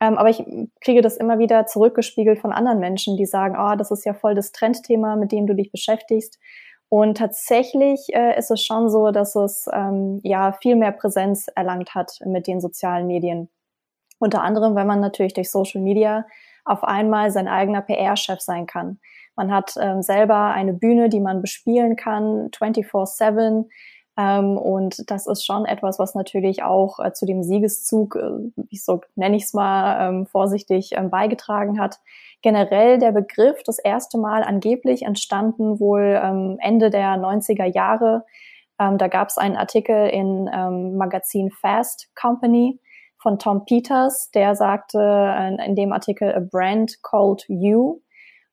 Ähm, 0.00 0.18
aber 0.18 0.28
ich 0.28 0.44
kriege 0.82 1.00
das 1.00 1.16
immer 1.16 1.38
wieder 1.38 1.66
zurückgespiegelt 1.66 2.38
von 2.38 2.52
anderen 2.52 2.78
Menschen, 2.78 3.16
die 3.16 3.24
sagen, 3.24 3.56
oh, 3.58 3.74
das 3.76 3.90
ist 3.90 4.04
ja 4.04 4.12
voll 4.12 4.34
das 4.34 4.52
Trendthema, 4.52 5.16
mit 5.16 5.32
dem 5.32 5.46
du 5.46 5.54
dich 5.54 5.72
beschäftigst. 5.72 6.38
Und 6.88 7.18
tatsächlich 7.18 8.06
äh, 8.14 8.38
ist 8.38 8.50
es 8.50 8.62
schon 8.62 8.88
so, 8.88 9.10
dass 9.10 9.34
es 9.34 9.66
ähm, 9.72 10.20
ja 10.22 10.52
viel 10.52 10.76
mehr 10.76 10.92
Präsenz 10.92 11.48
erlangt 11.54 11.94
hat 11.94 12.18
mit 12.24 12.46
den 12.46 12.60
sozialen 12.60 13.06
Medien. 13.06 13.48
Unter 14.18 14.42
anderem, 14.42 14.74
weil 14.74 14.84
man 14.84 15.00
natürlich 15.00 15.34
durch 15.34 15.50
Social 15.50 15.82
Media 15.82 16.26
auf 16.64 16.84
einmal 16.84 17.30
sein 17.30 17.48
eigener 17.48 17.82
PR-Chef 17.82 18.40
sein 18.40 18.66
kann. 18.66 18.98
Man 19.36 19.52
hat 19.52 19.74
ähm, 19.80 20.02
selber 20.02 20.46
eine 20.46 20.72
Bühne, 20.72 21.08
die 21.08 21.20
man 21.20 21.42
bespielen 21.42 21.96
kann, 21.96 22.50
24-7. 22.50 23.66
Ähm, 24.18 24.56
und 24.56 25.10
das 25.10 25.26
ist 25.26 25.44
schon 25.44 25.66
etwas, 25.66 25.98
was 25.98 26.14
natürlich 26.14 26.62
auch 26.62 26.98
äh, 26.98 27.12
zu 27.12 27.26
dem 27.26 27.42
Siegeszug, 27.42 28.16
äh, 28.16 28.64
ich 28.70 28.84
so 28.84 29.02
nenne 29.14 29.36
ich 29.36 29.44
es 29.44 29.52
mal 29.52 30.08
ähm, 30.08 30.26
vorsichtig, 30.26 30.92
ähm, 30.92 31.10
beigetragen 31.10 31.78
hat. 31.78 31.98
Generell 32.42 32.98
der 32.98 33.12
Begriff 33.12 33.62
das 33.64 33.78
erste 33.78 34.18
Mal 34.18 34.42
angeblich 34.42 35.02
entstanden 35.02 35.80
wohl 35.80 36.20
ähm, 36.22 36.58
Ende 36.60 36.90
der 36.90 37.16
90er 37.16 37.64
Jahre. 37.64 38.24
Ähm, 38.78 38.98
da 38.98 39.08
gab 39.08 39.28
es 39.28 39.38
einen 39.38 39.56
Artikel 39.56 40.08
in 40.08 40.48
ähm, 40.52 40.96
Magazin 40.96 41.50
Fast 41.50 42.10
Company 42.14 42.78
von 43.18 43.38
Tom 43.38 43.64
Peters, 43.64 44.30
der 44.32 44.54
sagte 44.54 44.98
in, 45.48 45.58
in 45.58 45.74
dem 45.74 45.92
Artikel 45.92 46.32
A 46.34 46.40
Brand 46.40 47.02
Called 47.02 47.44
You. 47.48 48.00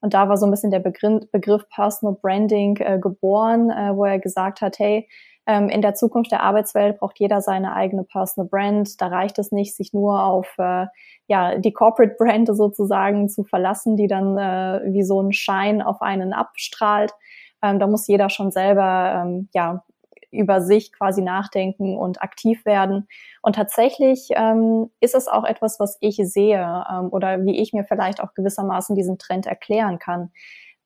Und 0.02 0.14
da 0.14 0.28
war 0.28 0.38
so 0.38 0.46
ein 0.46 0.52
bisschen 0.52 0.72
der 0.72 0.80
Begriff, 0.80 1.30
Begriff 1.32 1.68
Personal 1.70 2.18
Branding 2.22 2.78
äh, 2.78 3.00
geboren, 3.00 3.70
äh, 3.70 3.96
wo 3.96 4.06
er 4.06 4.20
gesagt 4.20 4.62
hat, 4.62 4.80
hey, 4.80 5.08
ähm, 5.46 5.70
in 5.70 5.82
der 5.82 5.94
Zukunft 5.94 6.32
der 6.32 6.44
Arbeitswelt 6.44 7.00
braucht 7.00 7.20
jeder 7.20 7.42
seine 7.42 7.74
eigene 7.74 8.04
Personal 8.04 8.48
Brand. 8.50 9.02
Da 9.02 9.08
reicht 9.08 9.38
es 9.40 9.52
nicht, 9.52 9.76
sich 9.76 9.94
nur 9.94 10.24
auf 10.24 10.56
äh, 10.58 10.88
ja 11.28 11.58
die 11.58 11.74
Corporate 11.74 12.16
Brand 12.18 12.48
sozusagen 12.56 13.30
zu 13.30 13.44
verlassen, 13.44 13.98
die 13.98 14.08
dann 14.08 14.38
äh, 14.38 14.82
wie 14.94 15.04
so 15.04 15.22
ein 15.22 15.34
Schein 15.34 15.82
auf 15.82 16.02
einen 16.02 16.34
abstrahlt. 16.34 17.14
Ähm, 17.62 17.80
da 17.80 17.88
muss 17.88 18.08
jeder 18.08 18.30
schon 18.30 18.52
selber 18.52 19.24
ähm, 19.26 19.50
ja 19.54 19.84
über 20.32 20.62
sich 20.62 20.92
quasi 20.92 21.22
nachdenken 21.22 21.96
und 21.96 22.22
aktiv 22.22 22.66
werden. 22.66 23.08
Und 23.42 23.56
tatsächlich 23.56 24.30
ähm, 24.32 24.90
ist 25.00 25.16
es 25.16 25.28
auch 25.28 25.44
etwas, 25.44 25.80
was 25.80 25.98
ich 26.02 26.18
sehe 26.18 26.84
ähm, 26.92 27.10
oder 27.12 27.46
wie 27.46 27.62
ich 27.62 27.72
mir 27.72 27.84
vielleicht 27.84 28.22
auch 28.22 28.34
gewissermaßen 28.34 28.96
diesen 28.96 29.20
Trend 29.20 29.46
erklären 29.46 30.00
kann. 30.00 30.32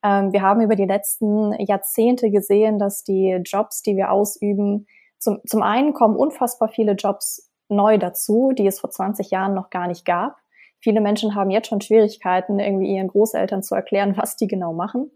Ähm, 0.03 0.31
wir 0.31 0.41
haben 0.41 0.61
über 0.61 0.75
die 0.75 0.85
letzten 0.85 1.53
Jahrzehnte 1.65 2.29
gesehen, 2.29 2.79
dass 2.79 3.03
die 3.03 3.39
Jobs, 3.43 3.81
die 3.81 3.95
wir 3.95 4.11
ausüben, 4.11 4.87
zum, 5.19 5.39
zum 5.45 5.63
einen 5.63 5.93
kommen 5.93 6.15
unfassbar 6.15 6.69
viele 6.69 6.93
Jobs 6.93 7.51
neu 7.69 7.97
dazu, 7.97 8.51
die 8.55 8.67
es 8.67 8.79
vor 8.79 8.91
20 8.91 9.31
Jahren 9.31 9.53
noch 9.53 9.69
gar 9.69 9.87
nicht 9.87 10.05
gab. 10.05 10.37
Viele 10.79 11.01
Menschen 11.01 11.35
haben 11.35 11.49
jetzt 11.49 11.67
schon 11.67 11.81
Schwierigkeiten, 11.81 12.59
irgendwie 12.59 12.95
ihren 12.95 13.07
Großeltern 13.07 13.63
zu 13.63 13.75
erklären, 13.75 14.15
was 14.17 14.35
die 14.35 14.47
genau 14.47 14.73
machen. 14.73 15.11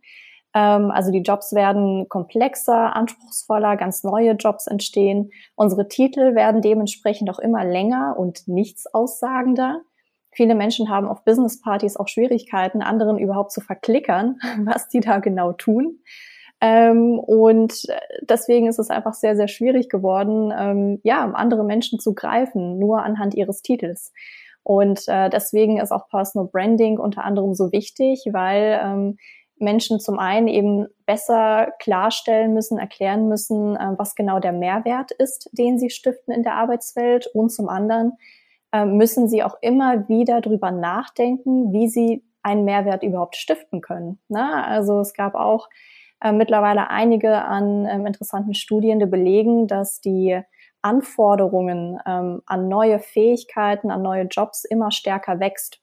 Ähm, 0.53 0.91
also 0.91 1.11
die 1.11 1.21
Jobs 1.21 1.53
werden 1.53 2.09
komplexer, 2.09 2.95
anspruchsvoller, 2.95 3.77
ganz 3.77 4.03
neue 4.03 4.31
Jobs 4.31 4.67
entstehen. 4.67 5.31
Unsere 5.55 5.87
Titel 5.87 6.35
werden 6.35 6.61
dementsprechend 6.61 7.29
auch 7.29 7.39
immer 7.39 7.63
länger 7.63 8.15
und 8.17 8.47
nichts 8.47 8.91
aussagender. 8.93 9.81
Viele 10.33 10.55
Menschen 10.55 10.89
haben 10.89 11.07
auf 11.07 11.23
Businesspartys 11.25 11.97
auch 11.97 12.07
Schwierigkeiten, 12.07 12.81
anderen 12.81 13.17
überhaupt 13.17 13.51
zu 13.51 13.61
verklickern, 13.61 14.37
was 14.63 14.87
die 14.87 15.01
da 15.01 15.19
genau 15.19 15.51
tun. 15.53 15.99
Ähm, 16.61 17.19
und 17.19 17.87
deswegen 18.21 18.67
ist 18.67 18.79
es 18.79 18.89
einfach 18.89 19.13
sehr, 19.13 19.35
sehr 19.35 19.47
schwierig 19.47 19.89
geworden, 19.89 20.53
ähm, 20.55 20.99
ja, 21.03 21.23
andere 21.31 21.63
Menschen 21.63 21.99
zu 21.99 22.13
greifen, 22.13 22.77
nur 22.77 23.03
anhand 23.03 23.33
ihres 23.33 23.63
Titels. 23.63 24.13
Und 24.63 25.07
äh, 25.07 25.29
deswegen 25.31 25.79
ist 25.79 25.91
auch 25.91 26.07
Personal 26.07 26.47
Branding 26.51 26.99
unter 26.99 27.23
anderem 27.23 27.55
so 27.55 27.71
wichtig, 27.71 28.25
weil 28.31 28.79
ähm, 28.83 29.17
Menschen 29.57 29.99
zum 29.99 30.19
einen 30.19 30.47
eben 30.47 30.87
besser 31.07 31.71
klarstellen 31.79 32.53
müssen, 32.53 32.77
erklären 32.77 33.27
müssen, 33.27 33.75
äh, 33.75 33.93
was 33.97 34.13
genau 34.13 34.39
der 34.39 34.53
Mehrwert 34.53 35.11
ist, 35.11 35.49
den 35.53 35.79
sie 35.79 35.89
stiften 35.89 36.31
in 36.31 36.43
der 36.43 36.55
Arbeitswelt 36.55 37.27
und 37.33 37.49
zum 37.51 37.69
anderen 37.69 38.11
äh, 38.11 38.40
müssen 38.73 39.27
sie 39.27 39.43
auch 39.43 39.57
immer 39.61 40.07
wieder 40.07 40.39
drüber 40.39 40.71
nachdenken, 40.71 41.73
wie 41.73 41.89
sie 41.89 42.23
einen 42.43 42.65
Mehrwert 42.65 43.03
überhaupt 43.03 43.35
stiften 43.35 43.81
können. 43.81 44.19
Ne? 44.27 44.65
Also 44.65 44.99
es 44.99 45.13
gab 45.13 45.35
auch 45.35 45.69
äh, 46.21 46.31
mittlerweile 46.31 46.89
einige 46.89 47.43
an 47.43 47.85
ähm, 47.85 48.05
interessanten 48.05 48.53
Studien, 48.53 48.99
die 48.99 49.05
belegen, 49.05 49.67
dass 49.67 50.01
die 50.01 50.39
Anforderungen 50.81 51.99
ähm, 52.05 52.41
an 52.45 52.67
neue 52.67 52.99
Fähigkeiten, 52.99 53.91
an 53.91 54.01
neue 54.01 54.23
Jobs 54.23 54.63
immer 54.63 54.91
stärker 54.91 55.39
wächst. 55.39 55.79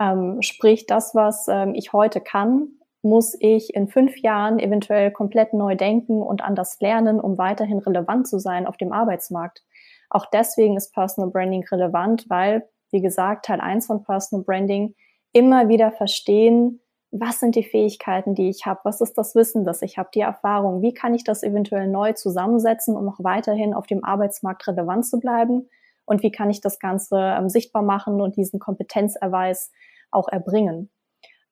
Ähm, 0.00 0.40
sprich, 0.40 0.86
das, 0.86 1.14
was 1.14 1.46
ähm, 1.48 1.74
ich 1.74 1.92
heute 1.92 2.20
kann, 2.20 2.68
muss 3.02 3.36
ich 3.38 3.74
in 3.74 3.88
fünf 3.88 4.16
Jahren 4.18 4.58
eventuell 4.58 5.10
komplett 5.10 5.52
neu 5.52 5.76
denken 5.76 6.22
und 6.22 6.42
anders 6.42 6.78
lernen, 6.80 7.20
um 7.20 7.36
weiterhin 7.36 7.78
relevant 7.78 8.26
zu 8.26 8.38
sein 8.38 8.66
auf 8.66 8.78
dem 8.78 8.92
Arbeitsmarkt. 8.92 9.62
Auch 10.10 10.26
deswegen 10.26 10.76
ist 10.76 10.92
Personal 10.92 11.30
Branding 11.30 11.64
relevant, 11.70 12.26
weil, 12.28 12.68
wie 12.90 13.00
gesagt, 13.00 13.46
Teil 13.46 13.60
eins 13.60 13.86
von 13.86 14.02
Personal 14.02 14.44
Branding 14.44 14.94
immer 15.32 15.68
wieder 15.68 15.92
verstehen, 15.92 16.80
was 17.10 17.38
sind 17.40 17.54
die 17.54 17.62
Fähigkeiten, 17.62 18.34
die 18.34 18.48
ich 18.48 18.66
habe, 18.66 18.80
was 18.84 19.00
ist 19.00 19.16
das 19.16 19.34
Wissen, 19.34 19.64
das 19.64 19.82
ich 19.82 19.98
habe, 19.98 20.08
die 20.12 20.20
Erfahrung, 20.20 20.82
wie 20.82 20.94
kann 20.94 21.14
ich 21.14 21.22
das 21.22 21.44
eventuell 21.44 21.86
neu 21.86 22.12
zusammensetzen, 22.12 22.96
um 22.96 23.08
auch 23.08 23.18
weiterhin 23.18 23.72
auf 23.72 23.86
dem 23.86 24.04
Arbeitsmarkt 24.04 24.66
relevant 24.66 25.06
zu 25.06 25.20
bleiben? 25.20 25.68
Und 26.06 26.22
wie 26.22 26.32
kann 26.32 26.50
ich 26.50 26.60
das 26.60 26.78
Ganze 26.78 27.16
ähm, 27.16 27.48
sichtbar 27.48 27.82
machen 27.82 28.20
und 28.20 28.36
diesen 28.36 28.58
Kompetenzerweis 28.58 29.70
auch 30.14 30.28
erbringen. 30.28 30.90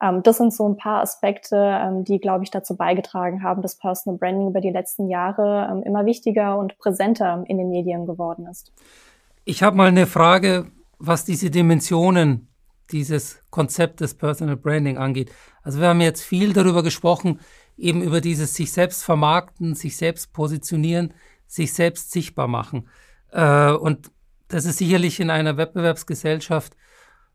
Ähm, 0.02 0.22
das 0.22 0.38
sind 0.38 0.52
so 0.52 0.68
ein 0.68 0.76
paar 0.76 1.00
Aspekte, 1.00 1.56
ähm, 1.56 2.04
die, 2.04 2.18
glaube 2.18 2.44
ich, 2.44 2.50
dazu 2.50 2.76
beigetragen 2.76 3.42
haben, 3.42 3.62
dass 3.62 3.76
Personal 3.76 4.18
Branding 4.18 4.48
über 4.48 4.60
die 4.60 4.70
letzten 4.70 5.08
Jahre 5.08 5.68
ähm, 5.70 5.82
immer 5.84 6.04
wichtiger 6.04 6.58
und 6.58 6.76
präsenter 6.78 7.44
in 7.46 7.56
den 7.56 7.70
Medien 7.70 8.06
geworden 8.06 8.46
ist. 8.46 8.72
Ich 9.44 9.62
habe 9.62 9.76
mal 9.76 9.88
eine 9.88 10.06
Frage, 10.06 10.66
was 10.98 11.24
diese 11.24 11.50
Dimensionen 11.50 12.48
dieses 12.90 13.40
Konzeptes 13.50 14.14
Personal 14.14 14.56
Branding 14.56 14.98
angeht. 14.98 15.30
Also 15.62 15.80
wir 15.80 15.88
haben 15.88 16.00
jetzt 16.00 16.22
viel 16.22 16.52
darüber 16.52 16.82
gesprochen, 16.82 17.40
eben 17.78 18.02
über 18.02 18.20
dieses 18.20 18.54
sich 18.54 18.72
selbst 18.72 19.04
vermarkten, 19.04 19.74
sich 19.74 19.96
selbst 19.96 20.32
positionieren, 20.32 21.14
sich 21.46 21.72
selbst 21.72 22.10
sichtbar 22.10 22.48
machen. 22.48 22.88
Äh, 23.30 23.70
und 23.72 24.10
das 24.48 24.64
ist 24.64 24.78
sicherlich 24.78 25.20
in 25.20 25.30
einer 25.30 25.56
Wettbewerbsgesellschaft 25.56 26.76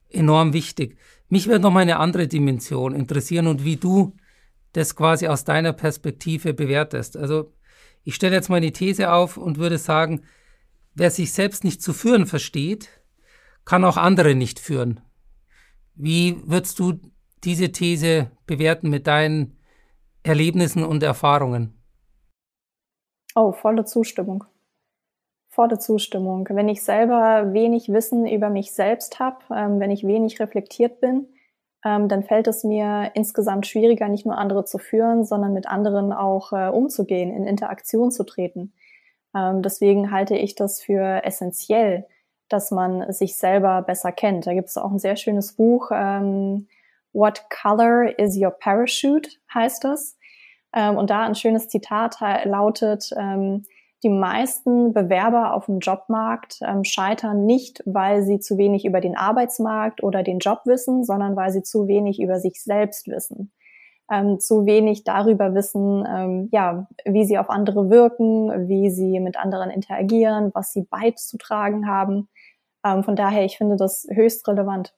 enorm 0.09 0.53
wichtig. 0.53 0.97
Mich 1.29 1.47
würde 1.47 1.61
noch 1.61 1.71
mal 1.71 1.81
eine 1.81 1.99
andere 1.99 2.27
Dimension 2.27 2.95
interessieren 2.95 3.47
und 3.47 3.65
wie 3.65 3.75
du 3.75 4.15
das 4.73 4.95
quasi 4.95 5.27
aus 5.27 5.43
deiner 5.43 5.73
Perspektive 5.73 6.53
bewertest. 6.53 7.17
Also 7.17 7.53
ich 8.03 8.15
stelle 8.15 8.35
jetzt 8.35 8.49
mal 8.49 8.57
eine 8.57 8.71
These 8.71 9.11
auf 9.11 9.37
und 9.37 9.57
würde 9.57 9.77
sagen, 9.77 10.23
wer 10.93 11.11
sich 11.11 11.33
selbst 11.33 11.63
nicht 11.63 11.81
zu 11.81 11.93
führen 11.93 12.25
versteht, 12.25 12.89
kann 13.65 13.83
auch 13.83 13.97
andere 13.97 14.35
nicht 14.35 14.59
führen. 14.59 15.01
Wie 15.95 16.41
würdest 16.45 16.79
du 16.79 16.99
diese 17.43 17.71
These 17.71 18.31
bewerten 18.45 18.89
mit 18.89 19.07
deinen 19.07 19.57
Erlebnissen 20.23 20.83
und 20.83 21.03
Erfahrungen? 21.03 21.73
Oh, 23.35 23.51
volle 23.51 23.85
Zustimmung 23.85 24.45
volle 25.57 25.79
Zustimmung. 25.79 26.47
Wenn 26.51 26.69
ich 26.69 26.83
selber 26.83 27.51
wenig 27.51 27.91
Wissen 27.91 28.27
über 28.27 28.51
mich 28.51 28.73
selbst 28.73 29.19
habe, 29.19 29.37
ähm, 29.49 29.79
wenn 29.79 29.89
ich 29.89 30.05
wenig 30.05 30.39
reflektiert 30.39 31.01
bin, 31.01 31.25
ähm, 31.83 32.07
dann 32.09 32.21
fällt 32.21 32.45
es 32.45 32.63
mir 32.63 33.09
insgesamt 33.15 33.65
schwieriger, 33.65 34.07
nicht 34.07 34.23
nur 34.23 34.37
andere 34.37 34.65
zu 34.65 34.77
führen, 34.77 35.25
sondern 35.25 35.53
mit 35.53 35.67
anderen 35.67 36.13
auch 36.13 36.53
äh, 36.53 36.67
umzugehen, 36.69 37.35
in 37.35 37.47
Interaktion 37.47 38.11
zu 38.11 38.23
treten. 38.23 38.71
Ähm, 39.35 39.63
deswegen 39.63 40.11
halte 40.11 40.37
ich 40.37 40.53
das 40.53 40.79
für 40.79 41.25
essentiell, 41.25 42.05
dass 42.49 42.69
man 42.69 43.11
sich 43.11 43.35
selber 43.35 43.81
besser 43.81 44.11
kennt. 44.11 44.45
Da 44.45 44.53
gibt 44.53 44.69
es 44.69 44.77
auch 44.77 44.91
ein 44.91 44.99
sehr 44.99 45.15
schönes 45.15 45.53
Buch, 45.53 45.89
ähm, 45.91 46.67
What 47.13 47.45
Color 47.49 48.19
is 48.19 48.37
Your 48.37 48.51
Parachute 48.51 49.31
heißt 49.51 49.83
das. 49.83 50.19
Ähm, 50.71 50.97
und 50.97 51.09
da 51.09 51.23
ein 51.23 51.33
schönes 51.33 51.67
Zitat 51.67 52.17
lautet, 52.43 53.09
ähm, 53.17 53.63
die 54.03 54.09
meisten 54.09 54.93
Bewerber 54.93 55.53
auf 55.53 55.65
dem 55.65 55.79
Jobmarkt 55.79 56.59
ähm, 56.61 56.83
scheitern 56.83 57.45
nicht, 57.45 57.81
weil 57.85 58.23
sie 58.23 58.39
zu 58.39 58.57
wenig 58.57 58.85
über 58.85 59.01
den 59.01 59.17
Arbeitsmarkt 59.17 60.03
oder 60.03 60.21
den 60.21 60.39
Job 60.39 60.61
wissen, 60.65 61.03
sondern 61.03 61.35
weil 61.35 61.51
sie 61.51 61.63
zu 61.63 61.87
wenig 61.87 62.21
über 62.21 62.39
sich 62.39 62.63
selbst 62.63 63.07
wissen. 63.07 63.51
Ähm, 64.09 64.39
zu 64.39 64.65
wenig 64.65 65.03
darüber 65.03 65.53
wissen, 65.53 66.05
ähm, 66.07 66.49
ja, 66.51 66.87
wie 67.05 67.25
sie 67.25 67.37
auf 67.37 67.49
andere 67.49 67.89
wirken, 67.89 68.69
wie 68.69 68.89
sie 68.89 69.19
mit 69.19 69.37
anderen 69.37 69.69
interagieren, 69.69 70.51
was 70.53 70.71
sie 70.71 70.83
beizutragen 70.83 71.87
haben. 71.87 72.29
Ähm, 72.85 73.03
von 73.03 73.15
daher, 73.15 73.43
ich 73.43 73.57
finde 73.57 73.75
das 73.75 74.07
höchst 74.09 74.47
relevant. 74.47 74.93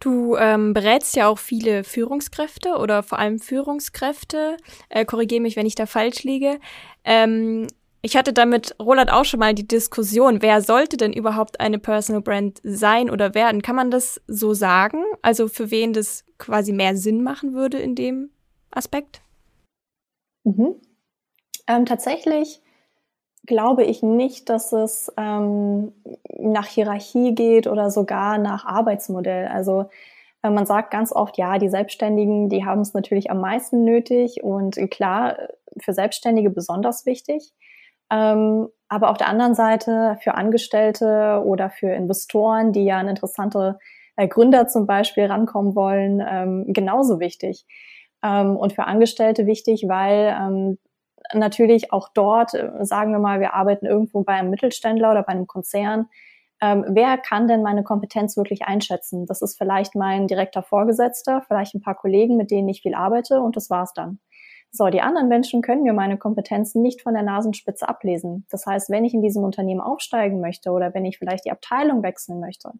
Du 0.00 0.36
ähm, 0.36 0.72
berätst 0.72 1.14
ja 1.14 1.28
auch 1.28 1.38
viele 1.38 1.84
Führungskräfte 1.84 2.76
oder 2.76 3.02
vor 3.02 3.18
allem 3.18 3.38
Führungskräfte. 3.38 4.56
Äh, 4.88 5.04
Korrigiere 5.04 5.42
mich, 5.42 5.56
wenn 5.56 5.66
ich 5.66 5.74
da 5.74 5.84
falsch 5.84 6.22
liege. 6.24 6.58
Ähm, 7.04 7.66
ich 8.00 8.16
hatte 8.16 8.32
damit 8.32 8.74
Roland 8.80 9.12
auch 9.12 9.26
schon 9.26 9.40
mal 9.40 9.54
die 9.54 9.68
Diskussion, 9.68 10.40
wer 10.40 10.62
sollte 10.62 10.96
denn 10.96 11.12
überhaupt 11.12 11.60
eine 11.60 11.78
Personal 11.78 12.22
Brand 12.22 12.60
sein 12.62 13.10
oder 13.10 13.34
werden? 13.34 13.60
Kann 13.60 13.76
man 13.76 13.90
das 13.90 14.22
so 14.26 14.54
sagen? 14.54 15.02
Also 15.20 15.48
für 15.48 15.70
wen 15.70 15.92
das 15.92 16.24
quasi 16.38 16.72
mehr 16.72 16.96
Sinn 16.96 17.22
machen 17.22 17.52
würde 17.52 17.78
in 17.78 17.94
dem 17.94 18.30
Aspekt? 18.70 19.20
Mhm. 20.44 20.80
Ähm, 21.66 21.84
tatsächlich 21.84 22.62
glaube 23.50 23.82
ich 23.82 24.00
nicht, 24.00 24.48
dass 24.48 24.72
es 24.72 25.12
ähm, 25.16 25.92
nach 26.38 26.66
Hierarchie 26.66 27.34
geht 27.34 27.66
oder 27.66 27.90
sogar 27.90 28.38
nach 28.38 28.64
Arbeitsmodell. 28.64 29.48
Also 29.48 29.86
äh, 30.44 30.50
man 30.50 30.66
sagt 30.66 30.92
ganz 30.92 31.12
oft, 31.12 31.36
ja, 31.36 31.58
die 31.58 31.68
Selbstständigen, 31.68 32.48
die 32.48 32.64
haben 32.64 32.80
es 32.80 32.94
natürlich 32.94 33.28
am 33.28 33.40
meisten 33.40 33.82
nötig 33.84 34.44
und 34.44 34.76
klar, 34.92 35.36
für 35.80 35.92
Selbstständige 35.92 36.48
besonders 36.48 37.06
wichtig. 37.06 37.52
Ähm, 38.12 38.68
aber 38.88 39.10
auf 39.10 39.16
der 39.16 39.26
anderen 39.26 39.56
Seite 39.56 40.16
für 40.22 40.34
Angestellte 40.36 41.42
oder 41.44 41.70
für 41.70 41.90
Investoren, 41.90 42.72
die 42.72 42.84
ja 42.84 42.98
an 42.98 43.08
interessante 43.08 43.80
äh, 44.14 44.28
Gründer 44.28 44.68
zum 44.68 44.86
Beispiel 44.86 45.24
rankommen 45.24 45.74
wollen, 45.74 46.22
ähm, 46.24 46.66
genauso 46.68 47.18
wichtig. 47.18 47.66
Ähm, 48.22 48.56
und 48.56 48.74
für 48.74 48.84
Angestellte 48.84 49.46
wichtig, 49.46 49.86
weil 49.88 50.36
ähm, 50.40 50.78
natürlich 51.34 51.92
auch 51.92 52.08
dort, 52.12 52.54
äh, 52.54 52.70
sagen 52.80 53.12
wir 53.12 53.18
mal, 53.18 53.40
wir 53.40 53.54
arbeiten 53.54 53.86
irgendwo 53.86 54.22
bei 54.22 54.34
einem 54.34 54.50
Mittelständler 54.50 55.10
oder 55.10 55.22
bei 55.22 55.32
einem 55.32 55.46
Konzern. 55.46 56.08
Ähm, 56.62 56.84
wer 56.88 57.16
kann 57.16 57.48
denn 57.48 57.62
meine 57.62 57.82
Kompetenz 57.82 58.36
wirklich 58.36 58.64
einschätzen? 58.64 59.26
Das 59.26 59.40
ist 59.42 59.56
vielleicht 59.56 59.94
mein 59.94 60.26
direkter 60.26 60.62
Vorgesetzter, 60.62 61.42
vielleicht 61.46 61.74
ein 61.74 61.80
paar 61.80 61.94
Kollegen, 61.94 62.36
mit 62.36 62.50
denen 62.50 62.68
ich 62.68 62.82
viel 62.82 62.94
arbeite 62.94 63.40
und 63.40 63.56
das 63.56 63.70
war's 63.70 63.92
dann. 63.94 64.18
So, 64.72 64.86
die 64.86 65.00
anderen 65.00 65.26
Menschen 65.26 65.62
können 65.62 65.82
mir 65.82 65.92
meine 65.92 66.16
Kompetenzen 66.16 66.80
nicht 66.80 67.02
von 67.02 67.14
der 67.14 67.24
Nasenspitze 67.24 67.88
ablesen. 67.88 68.46
Das 68.50 68.66
heißt, 68.66 68.88
wenn 68.88 69.04
ich 69.04 69.14
in 69.14 69.22
diesem 69.22 69.42
Unternehmen 69.42 69.80
aufsteigen 69.80 70.40
möchte 70.40 70.70
oder 70.70 70.94
wenn 70.94 71.04
ich 71.04 71.18
vielleicht 71.18 71.44
die 71.44 71.50
Abteilung 71.50 72.04
wechseln 72.04 72.38
möchte, 72.38 72.70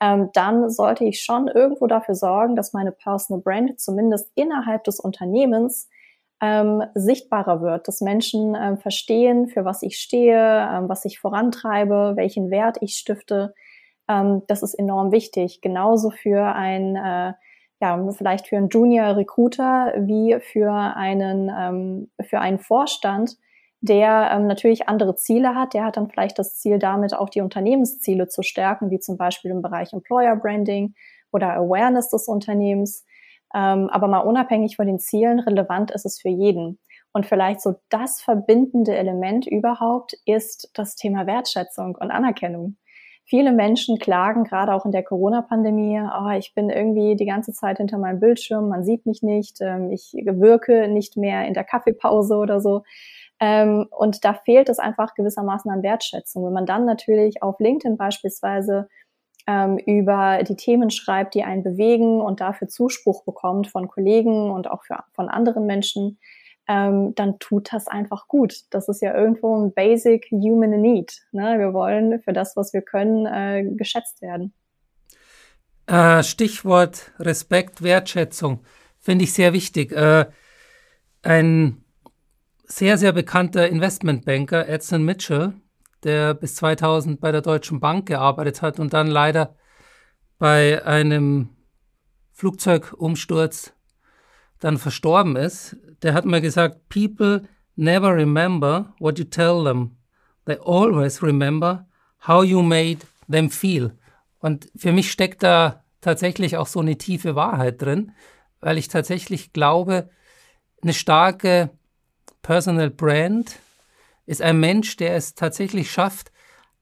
ähm, 0.00 0.30
dann 0.32 0.70
sollte 0.70 1.04
ich 1.04 1.20
schon 1.22 1.48
irgendwo 1.48 1.86
dafür 1.88 2.14
sorgen, 2.14 2.56
dass 2.56 2.72
meine 2.72 2.92
Personal 2.92 3.42
Brand 3.42 3.78
zumindest 3.78 4.30
innerhalb 4.34 4.84
des 4.84 4.98
Unternehmens 4.98 5.90
ähm, 6.40 6.82
sichtbarer 6.94 7.62
wird, 7.62 7.88
dass 7.88 8.00
Menschen 8.00 8.54
ähm, 8.54 8.78
verstehen, 8.78 9.48
für 9.48 9.64
was 9.64 9.82
ich 9.82 9.98
stehe, 9.98 10.36
ähm, 10.36 10.88
was 10.88 11.04
ich 11.04 11.18
vorantreibe, 11.18 12.12
welchen 12.16 12.50
Wert 12.50 12.76
ich 12.80 12.96
stifte. 12.96 13.54
Ähm, 14.08 14.42
das 14.46 14.62
ist 14.62 14.74
enorm 14.74 15.12
wichtig. 15.12 15.60
Genauso 15.62 16.10
für 16.10 16.54
ein, 16.54 16.96
äh, 16.96 17.32
ja, 17.80 18.12
vielleicht 18.12 18.48
für 18.48 18.56
einen 18.56 18.68
Junior 18.68 19.16
Recruiter 19.16 19.94
wie 19.98 20.38
für 20.40 20.72
einen, 20.72 21.50
ähm, 21.56 22.10
für 22.22 22.40
einen 22.40 22.58
Vorstand, 22.58 23.36
der 23.80 24.30
ähm, 24.32 24.46
natürlich 24.46 24.88
andere 24.88 25.16
Ziele 25.16 25.54
hat. 25.54 25.74
Der 25.74 25.84
hat 25.84 25.96
dann 25.96 26.10
vielleicht 26.10 26.38
das 26.38 26.56
Ziel, 26.56 26.78
damit 26.78 27.14
auch 27.14 27.30
die 27.30 27.40
Unternehmensziele 27.40 28.28
zu 28.28 28.42
stärken, 28.42 28.90
wie 28.90 28.98
zum 28.98 29.16
Beispiel 29.16 29.50
im 29.50 29.62
Bereich 29.62 29.92
Employer 29.92 30.36
Branding 30.36 30.94
oder 31.32 31.54
Awareness 31.54 32.10
des 32.10 32.28
Unternehmens. 32.28 33.04
Ähm, 33.54 33.88
aber 33.90 34.08
mal 34.08 34.20
unabhängig 34.20 34.76
von 34.76 34.86
den 34.86 34.98
Zielen, 34.98 35.40
relevant 35.40 35.90
ist 35.90 36.06
es 36.06 36.20
für 36.20 36.28
jeden. 36.28 36.78
Und 37.12 37.26
vielleicht 37.26 37.62
so 37.62 37.76
das 37.88 38.20
verbindende 38.20 38.94
Element 38.94 39.46
überhaupt 39.46 40.14
ist 40.26 40.70
das 40.74 40.96
Thema 40.96 41.26
Wertschätzung 41.26 41.96
und 41.96 42.10
Anerkennung. 42.10 42.76
Viele 43.28 43.50
Menschen 43.50 43.98
klagen 43.98 44.44
gerade 44.44 44.72
auch 44.72 44.84
in 44.84 44.92
der 44.92 45.02
Corona-Pandemie, 45.02 46.00
oh, 46.00 46.30
ich 46.38 46.54
bin 46.54 46.70
irgendwie 46.70 47.16
die 47.16 47.26
ganze 47.26 47.52
Zeit 47.52 47.78
hinter 47.78 47.98
meinem 47.98 48.20
Bildschirm, 48.20 48.68
man 48.68 48.84
sieht 48.84 49.04
mich 49.04 49.22
nicht, 49.22 49.60
ähm, 49.60 49.90
ich 49.90 50.12
wirke 50.14 50.86
nicht 50.86 51.16
mehr 51.16 51.44
in 51.46 51.54
der 51.54 51.64
Kaffeepause 51.64 52.36
oder 52.36 52.60
so. 52.60 52.82
Ähm, 53.40 53.86
und 53.90 54.24
da 54.24 54.32
fehlt 54.32 54.68
es 54.68 54.78
einfach 54.78 55.14
gewissermaßen 55.14 55.70
an 55.70 55.82
Wertschätzung. 55.82 56.46
Wenn 56.46 56.52
man 56.52 56.66
dann 56.66 56.84
natürlich 56.84 57.42
auf 57.42 57.58
LinkedIn 57.58 57.96
beispielsweise 57.96 58.88
ähm, 59.46 59.78
über 59.78 60.42
die 60.42 60.56
Themen 60.56 60.90
schreibt, 60.90 61.34
die 61.34 61.44
einen 61.44 61.62
bewegen 61.62 62.20
und 62.20 62.40
dafür 62.40 62.68
Zuspruch 62.68 63.24
bekommt 63.24 63.68
von 63.68 63.88
Kollegen 63.88 64.50
und 64.50 64.68
auch 64.70 64.84
für, 64.84 65.04
von 65.12 65.28
anderen 65.28 65.66
Menschen, 65.66 66.18
ähm, 66.68 67.14
dann 67.14 67.38
tut 67.38 67.72
das 67.72 67.86
einfach 67.86 68.26
gut. 68.28 68.64
Das 68.70 68.88
ist 68.88 69.00
ja 69.00 69.14
irgendwo 69.14 69.56
ein 69.56 69.72
basic 69.72 70.28
human 70.30 70.80
need. 70.80 71.22
Ne? 71.32 71.58
Wir 71.58 71.72
wollen 71.72 72.20
für 72.22 72.32
das, 72.32 72.56
was 72.56 72.72
wir 72.72 72.82
können, 72.82 73.26
äh, 73.26 73.64
geschätzt 73.76 74.20
werden. 74.20 74.52
Äh, 75.86 76.24
Stichwort 76.24 77.12
Respekt, 77.20 77.82
Wertschätzung 77.82 78.60
finde 78.98 79.24
ich 79.24 79.32
sehr 79.32 79.52
wichtig. 79.52 79.92
Äh, 79.92 80.26
ein 81.22 81.84
sehr, 82.64 82.98
sehr 82.98 83.12
bekannter 83.12 83.68
Investmentbanker, 83.68 84.68
Edson 84.68 85.04
Mitchell, 85.04 85.54
der 86.06 86.34
bis 86.34 86.54
2000 86.54 87.20
bei 87.20 87.32
der 87.32 87.42
Deutschen 87.42 87.80
Bank 87.80 88.06
gearbeitet 88.06 88.62
hat 88.62 88.80
und 88.80 88.94
dann 88.94 89.08
leider 89.08 89.56
bei 90.38 90.84
einem 90.84 91.50
Flugzeugumsturz 92.32 93.72
dann 94.60 94.78
verstorben 94.78 95.36
ist, 95.36 95.76
der 96.02 96.14
hat 96.14 96.24
mir 96.24 96.40
gesagt, 96.40 96.88
people 96.88 97.42
never 97.74 98.14
remember 98.14 98.94
what 98.98 99.18
you 99.18 99.24
tell 99.24 99.64
them. 99.64 99.96
They 100.46 100.58
always 100.64 101.22
remember 101.22 101.86
how 102.26 102.44
you 102.44 102.62
made 102.62 103.00
them 103.30 103.50
feel. 103.50 103.92
Und 104.38 104.70
für 104.76 104.92
mich 104.92 105.10
steckt 105.10 105.42
da 105.42 105.82
tatsächlich 106.00 106.56
auch 106.56 106.66
so 106.66 106.80
eine 106.80 106.96
tiefe 106.96 107.34
Wahrheit 107.34 107.82
drin, 107.82 108.12
weil 108.60 108.78
ich 108.78 108.88
tatsächlich 108.88 109.52
glaube, 109.52 110.08
eine 110.82 110.94
starke 110.94 111.70
Personal 112.42 112.90
Brand 112.90 113.58
ist 114.26 114.42
ein 114.42 114.60
Mensch, 114.60 114.96
der 114.96 115.14
es 115.14 115.34
tatsächlich 115.34 115.90
schafft, 115.90 116.32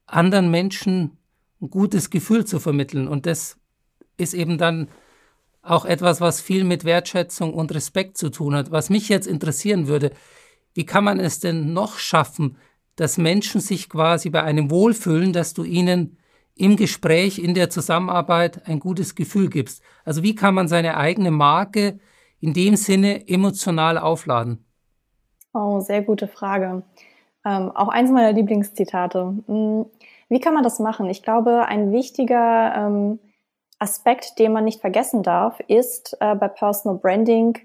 anderen 0.06 0.50
Menschen 0.50 1.18
ein 1.60 1.70
gutes 1.70 2.10
Gefühl 2.10 2.44
zu 2.44 2.58
vermitteln. 2.58 3.06
Und 3.08 3.26
das 3.26 3.58
ist 4.16 4.34
eben 4.34 4.58
dann 4.58 4.88
auch 5.62 5.84
etwas, 5.84 6.20
was 6.20 6.40
viel 6.40 6.64
mit 6.64 6.84
Wertschätzung 6.84 7.54
und 7.54 7.74
Respekt 7.74 8.18
zu 8.18 8.30
tun 8.30 8.54
hat. 8.54 8.70
Was 8.70 8.90
mich 8.90 9.08
jetzt 9.08 9.26
interessieren 9.26 9.86
würde, 9.86 10.12
wie 10.74 10.84
kann 10.84 11.04
man 11.04 11.20
es 11.20 11.40
denn 11.40 11.72
noch 11.72 11.98
schaffen, 11.98 12.58
dass 12.96 13.18
Menschen 13.18 13.60
sich 13.60 13.88
quasi 13.88 14.30
bei 14.30 14.42
einem 14.42 14.70
wohlfühlen, 14.70 15.32
dass 15.32 15.54
du 15.54 15.64
ihnen 15.64 16.18
im 16.54 16.76
Gespräch, 16.76 17.38
in 17.38 17.54
der 17.54 17.70
Zusammenarbeit 17.70 18.66
ein 18.68 18.78
gutes 18.78 19.14
Gefühl 19.14 19.48
gibst? 19.48 19.82
Also 20.04 20.22
wie 20.22 20.34
kann 20.34 20.54
man 20.54 20.68
seine 20.68 20.96
eigene 20.96 21.30
Marke 21.30 21.98
in 22.40 22.52
dem 22.52 22.76
Sinne 22.76 23.26
emotional 23.28 23.98
aufladen? 23.98 24.64
Oh, 25.54 25.80
sehr 25.80 26.02
gute 26.02 26.28
Frage. 26.28 26.82
Ähm, 27.46 27.70
auch 27.74 27.88
eins 27.88 28.10
meiner 28.10 28.32
Lieblingszitate. 28.32 29.34
Hm, 29.46 29.86
wie 30.28 30.40
kann 30.40 30.54
man 30.54 30.62
das 30.62 30.78
machen? 30.78 31.08
Ich 31.10 31.22
glaube, 31.22 31.66
ein 31.66 31.92
wichtiger 31.92 32.74
ähm, 32.74 33.18
Aspekt, 33.78 34.38
den 34.38 34.52
man 34.52 34.64
nicht 34.64 34.80
vergessen 34.80 35.22
darf, 35.22 35.60
ist 35.68 36.16
äh, 36.20 36.34
bei 36.34 36.48
Personal 36.48 36.98
Branding, 36.98 37.58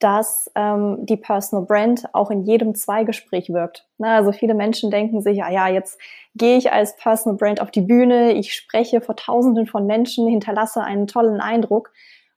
dass 0.00 0.50
ähm, 0.54 1.04
die 1.06 1.18
Personal 1.18 1.66
Brand 1.66 2.08
auch 2.14 2.30
in 2.30 2.42
jedem 2.42 2.74
Zweigespräch 2.74 3.50
wirkt. 3.50 3.86
Na, 3.98 4.16
also 4.16 4.32
viele 4.32 4.54
Menschen 4.54 4.90
denken 4.90 5.20
sich, 5.20 5.36
ja, 5.36 5.50
ja, 5.50 5.68
jetzt 5.68 6.00
gehe 6.34 6.56
ich 6.56 6.72
als 6.72 6.96
Personal 6.96 7.36
Brand 7.36 7.60
auf 7.60 7.70
die 7.70 7.82
Bühne, 7.82 8.32
ich 8.32 8.54
spreche 8.54 9.00
vor 9.02 9.14
Tausenden 9.14 9.66
von 9.66 9.86
Menschen, 9.86 10.26
hinterlasse 10.26 10.82
einen 10.82 11.06
tollen 11.06 11.40
Eindruck 11.40 11.92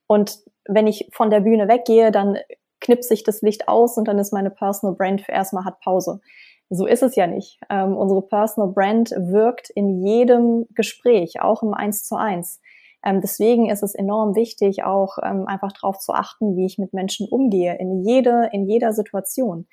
und 0.08 0.40
wenn 0.68 0.88
ich 0.88 1.10
von 1.12 1.30
der 1.30 1.40
Bühne 1.40 1.68
weggehe, 1.68 2.12
dann 2.12 2.38
knippt 2.82 3.06
sich 3.06 3.24
das 3.24 3.42
Licht 3.42 3.68
aus 3.68 3.98
und 3.98 4.08
dann 4.08 4.20
ist 4.20 4.34
meine 4.34 4.50
Personal 4.50 4.96
Brand 4.96 5.22
für 5.22 5.32
erstmal 5.32 5.64
hat 5.64 5.80
Pause. 5.80 6.20
So 6.76 6.88
ist 6.88 7.04
es 7.04 7.16
ja 7.16 7.28
nicht. 7.28 7.60
Ähm, 7.70 7.96
unsere 7.96 8.24
Personal 8.24 8.72
Brand 8.74 9.12
wirkt 9.12 9.70
in 9.70 10.04
jedem 10.04 10.66
Gespräch, 10.74 11.40
auch 11.40 11.62
im 11.62 11.76
Eins 11.76 12.04
zu 12.04 12.16
eins. 12.16 12.60
Ähm, 13.06 13.22
deswegen 13.22 13.70
ist 13.70 13.84
es 13.84 13.94
enorm 13.94 14.36
wichtig, 14.36 14.84
auch 14.84 15.20
ähm, 15.22 15.46
einfach 15.46 15.72
darauf 15.72 16.00
zu 16.00 16.14
achten, 16.14 16.56
wie 16.56 16.66
ich 16.66 16.80
mit 16.80 16.92
Menschen 16.92 17.28
umgehe, 17.30 17.78
in 17.78 18.04
jede, 18.04 18.50
in 18.54 18.66
jeder 18.68 18.92
Situation. 18.92 19.68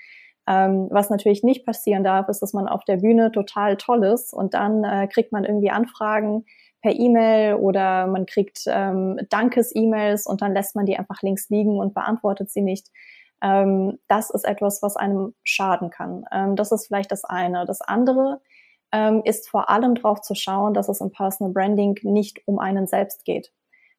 Ähm, 0.47 0.89
was 0.91 1.09
natürlich 1.09 1.43
nicht 1.43 1.65
passieren 1.65 2.05
darf, 2.05 2.29
ist, 2.29 2.41
dass 2.41 2.53
man 2.53 2.69
auf 2.69 2.85
der 2.85 2.99
Bühne 2.99 3.33
total 3.33 3.79
toll 3.79 4.05
ist 4.05 4.35
und 4.35 4.53
dann 4.53 4.85
äh, 4.85 5.09
kriegt 5.09 5.33
man 5.33 5.45
irgendwie 5.45 5.71
Anfragen 5.71 6.45
per 6.83 6.93
E-Mail 6.93 7.55
oder 7.55 8.09
man 8.09 8.27
kriegt 8.27 8.65
ähm, 8.67 9.19
Dankes-E-Mails 9.31 10.27
und 10.27 10.43
dann 10.43 10.53
lässt 10.53 10.77
man 10.77 10.85
die 10.85 10.99
einfach 10.99 11.23
links 11.23 11.49
liegen 11.49 11.79
und 11.79 11.95
beantwortet 11.95 12.51
sie 12.51 12.63
nicht. 12.63 12.89
Ähm, 13.43 13.99
das 14.09 14.31
ist 14.31 14.45
etwas, 14.45 14.83
was 14.83 14.97
einem 14.97 15.35
schaden 15.45 15.91
kann. 15.91 16.25
Ähm, 16.33 16.57
das 16.57 16.73
ist 16.73 16.87
vielleicht 16.87 17.13
das 17.13 17.25
eine. 17.25 17.67
Das 17.67 17.81
andere 17.81 18.41
ähm, 18.93 19.23
ist 19.25 19.49
vor 19.49 19.71
allem 19.71 19.95
darauf 19.95 20.21
zu 20.21 20.35
schauen, 20.35 20.75
dass 20.75 20.89
es 20.89 21.01
im 21.01 21.13
Personal 21.13 21.53
Branding 21.53 21.99
nicht 22.03 22.47
um 22.47 22.59
einen 22.59 22.87
selbst 22.87 23.25
geht. 23.25 23.53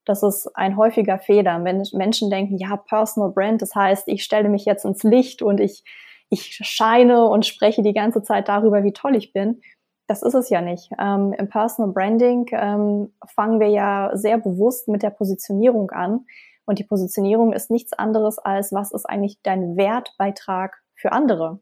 Das 0.06 0.24
ist 0.24 0.48
ein 0.56 0.78
häufiger 0.78 1.20
Fehler, 1.20 1.64
wenn 1.64 1.84
Menschen 1.94 2.30
denken, 2.30 2.58
ja, 2.58 2.76
Personal 2.76 3.32
Brand, 3.32 3.62
das 3.62 3.76
heißt, 3.76 4.08
ich 4.08 4.24
stelle 4.24 4.50
mich 4.50 4.66
jetzt 4.66 4.84
ins 4.84 5.04
Licht 5.04 5.42
und 5.42 5.60
ich, 5.60 5.84
ich 6.30 6.60
scheine 6.64 7.28
und 7.28 7.46
spreche 7.46 7.84
die 7.84 7.94
ganze 7.94 8.24
Zeit 8.24 8.48
darüber, 8.48 8.84
wie 8.84 8.94
toll 8.94 9.16
ich 9.16 9.32
bin 9.34 9.62
Das 10.08 10.24
ist 10.24 10.34
es 10.34 10.50
ja 10.50 10.62
nicht. 10.62 10.92
Ähm, 11.00 11.34
Im 11.38 11.50
Personal 11.50 11.94
Branding 11.94 12.48
ähm, 12.52 13.14
fangen 13.28 13.60
wir 13.60 13.70
ja 13.70 14.12
sehr 14.14 14.38
bewusst 14.40 14.88
mit 14.88 15.04
der 15.04 15.12
Positionierung 15.12 15.92
an. 15.92 16.26
Und 16.72 16.80
die 16.80 16.86
Positionierung 16.86 17.52
ist 17.52 17.70
nichts 17.70 17.92
anderes 17.92 18.40
als, 18.40 18.72
was 18.72 18.94
ist 18.94 19.04
eigentlich 19.04 19.42
dein 19.44 19.76
Wertbeitrag 19.76 20.82
für 20.96 21.12
andere? 21.12 21.60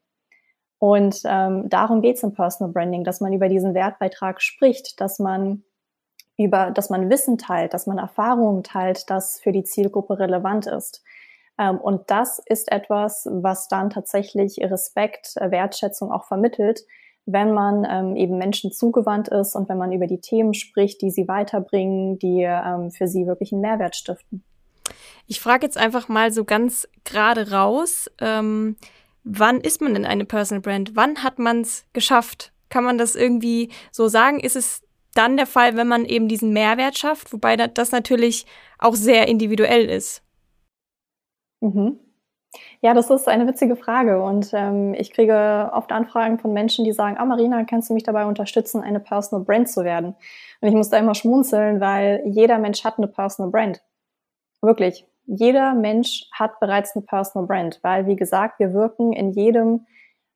Und 0.78 1.22
ähm, 1.26 1.68
darum 1.68 2.04
geht 2.04 2.18
es 2.18 2.22
im 2.22 2.36
Personal 2.36 2.72
Branding, 2.72 3.04
dass 3.04 3.20
man 3.20 3.34
über 3.34 3.50
diesen 3.50 3.74
Wertbeitrag 3.74 4.40
spricht, 4.40 5.02
dass 5.02 5.18
man 5.18 5.64
über, 6.38 6.70
dass 6.70 6.92
man 6.92 7.10
Wissen 7.10 7.40
teilt, 7.40 7.74
dass 7.74 7.88
man 7.88 7.98
Erfahrungen 7.98 8.62
teilt, 8.62 9.10
das 9.10 9.40
für 9.40 9.52
die 9.52 9.64
Zielgruppe 9.64 10.20
relevant 10.20 10.68
ist. 10.68 11.02
Ähm, 11.58 11.80
und 11.80 12.12
das 12.12 12.38
ist 12.46 12.72
etwas, 12.72 13.28
was 13.32 13.68
dann 13.68 13.90
tatsächlich 13.90 14.60
Respekt, 14.62 15.38
Wertschätzung 15.38 16.12
auch 16.12 16.26
vermittelt, 16.26 16.82
wenn 17.26 17.52
man 17.52 17.84
ähm, 17.90 18.16
eben 18.16 18.38
Menschen 18.38 18.72
zugewandt 18.72 19.30
ist 19.30 19.56
und 19.56 19.70
wenn 19.70 19.80
man 19.80 19.92
über 19.92 20.06
die 20.06 20.22
Themen 20.22 20.54
spricht, 20.54 21.02
die 21.02 21.10
sie 21.10 21.28
weiterbringen, 21.28 22.20
die 22.20 22.44
ähm, 22.44 22.92
für 22.92 23.08
sie 23.08 23.26
wirklich 23.26 23.52
einen 23.52 23.62
Mehrwert 23.62 23.96
stiften. 23.96 24.44
Ich 25.30 25.40
frage 25.40 25.64
jetzt 25.64 25.78
einfach 25.78 26.10
mal 26.10 26.32
so 26.32 26.44
ganz 26.44 26.88
gerade 27.04 27.52
raus, 27.52 28.10
ähm, 28.20 28.78
wann 29.24 29.62
ist 29.62 29.80
man 29.80 29.94
denn 29.94 30.06
eine 30.06 30.26
Personal 30.26 30.60
Brand? 30.60 30.96
Wann 30.96 31.22
hat 31.22 31.38
man 31.38 31.62
es 31.62 31.86
geschafft? 31.94 32.52
Kann 32.70 32.84
man 32.84 32.98
das 32.98 33.16
irgendwie 33.16 33.70
so 33.92 34.08
sagen? 34.08 34.40
Ist 34.40 34.56
es 34.56 34.82
dann 35.14 35.38
der 35.38 35.46
Fall, 35.46 35.78
wenn 35.78 35.88
man 35.88 36.06
eben 36.06 36.28
diesen 36.28 36.52
Mehrwert 36.52 36.98
schafft, 36.98 37.32
wobei 37.32 37.58
das 37.58 37.92
natürlich 37.92 38.48
auch 38.80 38.96
sehr 38.96 39.28
individuell 39.28 39.88
ist? 39.88 40.24
Mhm. 41.62 42.00
Ja, 42.82 42.96
das 42.96 43.12
ist 43.12 43.28
eine 43.28 43.46
witzige 43.46 43.76
Frage 43.76 44.24
und 44.24 44.50
ähm, 44.54 44.96
ich 44.96 45.14
kriege 45.14 45.70
oft 45.72 45.92
Anfragen 45.92 46.40
von 46.40 46.54
Menschen, 46.54 46.86
die 46.86 46.92
sagen, 46.92 47.18
ah 47.20 47.26
Marina, 47.26 47.66
kannst 47.66 47.92
du 47.92 47.94
mich 47.94 48.02
dabei 48.02 48.26
unterstützen, 48.26 48.82
eine 48.82 49.00
Personal 49.00 49.46
Brand 49.46 49.70
zu 49.70 49.84
werden? 49.84 50.16
Und 50.62 50.68
ich 50.68 50.74
muss 50.74 50.90
da 50.90 50.98
immer 50.98 51.14
schmunzeln, 51.14 51.80
weil 51.80 52.24
jeder 52.26 52.58
Mensch 52.58 52.84
hat 52.84 52.98
eine 52.98 53.08
Personal 53.08 53.52
Brand. 53.52 53.84
Wirklich. 54.62 55.06
Jeder 55.32 55.76
Mensch 55.76 56.26
hat 56.32 56.60
bereits 56.60 56.96
eine 56.96 57.06
Personal 57.06 57.48
Brand, 57.48 57.80
weil 57.84 58.08
wie 58.08 58.16
gesagt, 58.16 58.60
wir 58.60 58.74
wirken 58.74 59.14
in 59.14 59.30
jedem 59.30 59.86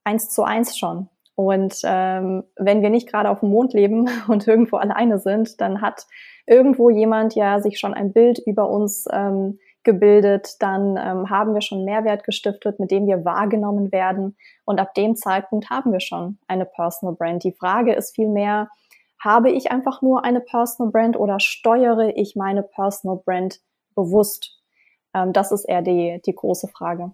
eins 0.03 0.29
zu 0.29 0.43
eins 0.43 0.77
schon. 0.77 1.09
Und 1.33 1.81
ähm, 1.83 2.43
wenn 2.57 2.83
wir 2.83 2.91
nicht 2.91 3.09
gerade 3.09 3.31
auf 3.31 3.39
dem 3.39 3.49
Mond 3.49 3.73
leben 3.73 4.07
und 4.27 4.47
irgendwo 4.47 4.77
alleine 4.77 5.17
sind, 5.17 5.59
dann 5.61 5.81
hat 5.81 6.05
irgendwo 6.45 6.91
jemand 6.91 7.33
ja 7.33 7.59
sich 7.59 7.79
schon 7.79 7.95
ein 7.95 8.13
Bild 8.13 8.37
über 8.45 8.69
uns 8.69 9.07
ähm, 9.11 9.57
gebildet, 9.81 10.57
dann 10.59 10.95
ähm, 10.97 11.29
haben 11.29 11.55
wir 11.55 11.61
schon 11.61 11.85
Mehrwert 11.85 12.23
gestiftet, 12.23 12.79
mit 12.79 12.91
dem 12.91 13.07
wir 13.07 13.25
wahrgenommen 13.25 13.91
werden. 13.91 14.37
Und 14.63 14.79
ab 14.79 14.93
dem 14.93 15.15
Zeitpunkt 15.15 15.71
haben 15.71 15.91
wir 15.91 16.01
schon 16.01 16.37
eine 16.47 16.65
Personal 16.65 17.15
Brand. 17.15 17.43
Die 17.43 17.51
Frage 17.51 17.93
ist 17.93 18.13
vielmehr, 18.13 18.69
habe 19.19 19.49
ich 19.49 19.71
einfach 19.71 20.03
nur 20.03 20.23
eine 20.23 20.39
Personal 20.39 20.91
Brand 20.91 21.17
oder 21.17 21.39
steuere 21.39 22.15
ich 22.15 22.35
meine 22.35 22.61
Personal 22.61 23.17
Brand 23.25 23.59
bewusst? 23.95 24.62
Ähm, 25.13 25.33
das 25.33 25.51
ist 25.51 25.65
eher 25.65 25.81
die, 25.81 26.21
die 26.25 26.33
große 26.33 26.67
Frage. 26.67 27.11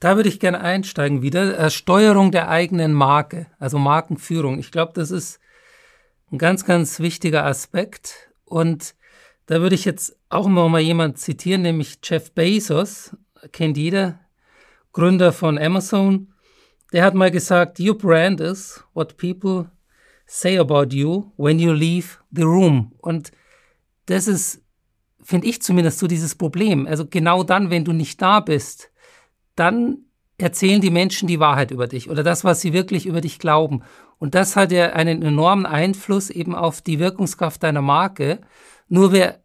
Da 0.00 0.16
würde 0.16 0.28
ich 0.28 0.40
gerne 0.40 0.60
einsteigen 0.60 1.22
wieder. 1.22 1.58
Äh, 1.58 1.70
Steuerung 1.70 2.32
der 2.32 2.48
eigenen 2.48 2.92
Marke, 2.92 3.46
also 3.58 3.78
Markenführung. 3.78 4.58
Ich 4.58 4.72
glaube, 4.72 4.92
das 4.94 5.10
ist 5.10 5.38
ein 6.32 6.38
ganz, 6.38 6.64
ganz 6.64 6.98
wichtiger 6.98 7.44
Aspekt. 7.44 8.30
Und 8.44 8.94
da 9.46 9.60
würde 9.60 9.74
ich 9.74 9.84
jetzt 9.84 10.16
auch 10.28 10.48
noch 10.48 10.68
mal 10.68 10.80
jemand 10.80 11.18
zitieren, 11.18 11.62
nämlich 11.62 11.98
Jeff 12.02 12.32
Bezos, 12.32 13.16
kennt 13.52 13.76
jeder, 13.76 14.18
Gründer 14.92 15.32
von 15.32 15.58
Amazon. 15.58 16.32
Der 16.92 17.04
hat 17.04 17.14
mal 17.14 17.30
gesagt, 17.30 17.80
your 17.80 17.96
brand 17.96 18.40
is 18.40 18.82
what 18.94 19.16
people 19.16 19.70
say 20.26 20.58
about 20.58 20.94
you 20.94 21.30
when 21.36 21.58
you 21.58 21.72
leave 21.72 22.18
the 22.30 22.42
room. 22.42 22.92
Und 22.98 23.32
das 24.06 24.26
ist, 24.26 24.61
finde 25.22 25.46
ich 25.46 25.62
zumindest 25.62 25.98
so 25.98 26.06
dieses 26.06 26.34
Problem. 26.34 26.86
Also 26.86 27.06
genau 27.06 27.44
dann, 27.44 27.70
wenn 27.70 27.84
du 27.84 27.92
nicht 27.92 28.20
da 28.20 28.40
bist, 28.40 28.90
dann 29.54 29.98
erzählen 30.38 30.80
die 30.80 30.90
Menschen 30.90 31.28
die 31.28 31.40
Wahrheit 31.40 31.70
über 31.70 31.86
dich 31.86 32.10
oder 32.10 32.22
das, 32.22 32.44
was 32.44 32.60
sie 32.60 32.72
wirklich 32.72 33.06
über 33.06 33.20
dich 33.20 33.38
glauben. 33.38 33.82
Und 34.18 34.34
das 34.34 34.56
hat 34.56 34.72
ja 34.72 34.92
einen 34.92 35.22
enormen 35.22 35.66
Einfluss 35.66 36.30
eben 36.30 36.54
auf 36.54 36.80
die 36.80 36.98
Wirkungskraft 36.98 37.62
deiner 37.62 37.82
Marke. 37.82 38.40
Nur 38.88 39.12
wir 39.12 39.40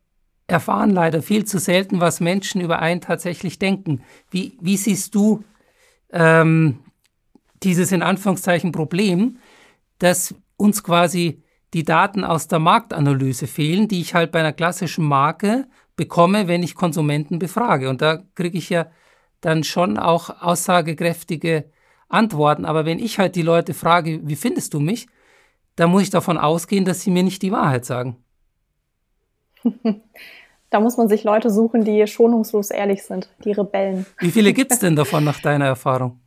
erfahren 0.48 0.92
leider 0.92 1.22
viel 1.22 1.46
zu 1.46 1.60
selten, 1.60 2.00
was 2.00 2.20
Menschen 2.20 2.62
über 2.62 2.80
einen 2.80 3.02
tatsächlich 3.02 3.60
denken. 3.60 4.02
Wie, 4.32 4.58
wie 4.62 4.78
siehst 4.78 5.14
du 5.14 5.44
ähm, 6.12 6.80
dieses 7.64 7.92
in 7.92 8.02
Anführungszeichen 8.02 8.72
Problem, 8.72 9.38
dass 10.00 10.36
uns 10.56 10.84
quasi 10.84 11.44
die 11.74 11.84
Daten 11.84 12.24
aus 12.24 12.48
der 12.48 12.60
Marktanalyse 12.60 13.48
fehlen, 13.48 13.88
die 13.88 14.02
ich 14.02 14.14
halt 14.14 14.32
bei 14.32 14.40
einer 14.40 14.54
klassischen 14.54 15.06
Marke 15.06 15.68
bekomme, 15.96 16.48
wenn 16.48 16.64
ich 16.64 16.76
Konsumenten 16.76 17.40
befrage. 17.40 17.90
Und 17.90 18.02
da 18.02 18.24
kriege 18.36 18.58
ich 18.58 18.70
ja 18.70 18.88
dann 19.42 19.64
schon 19.64 19.98
auch 19.98 20.42
aussagekräftige 20.42 21.66
Antworten. 22.10 22.66
Aber 22.66 22.86
wenn 22.86 23.00
ich 23.00 23.20
halt 23.20 23.36
die 23.36 23.42
Leute 23.42 23.74
frage, 23.74 24.22
wie 24.24 24.36
findest 24.36 24.74
du 24.74 24.80
mich, 24.80 25.08
dann 25.76 25.92
muss 25.92 26.04
ich 26.04 26.10
davon 26.10 26.38
ausgehen, 26.38 26.86
dass 26.86 27.02
sie 27.02 27.12
mir 27.12 27.24
nicht 27.24 27.42
die 27.42 27.52
Wahrheit 27.52 27.86
sagen. 27.86 28.18
Da 30.70 30.82
muss 30.82 30.98
man 30.98 31.08
sich 31.08 31.24
Leute 31.24 31.50
suchen, 31.50 31.86
die 31.86 32.06
schonungslos 32.08 32.72
ehrlich 32.72 33.04
sind, 33.04 33.30
die 33.46 33.54
Rebellen. 33.54 34.06
Wie 34.20 34.32
viele 34.32 34.52
gibt 34.52 34.74
es 34.74 34.80
denn 34.80 34.98
davon 34.98 35.24
nach 35.24 35.40
deiner 35.40 35.66
Erfahrung? 35.66 36.20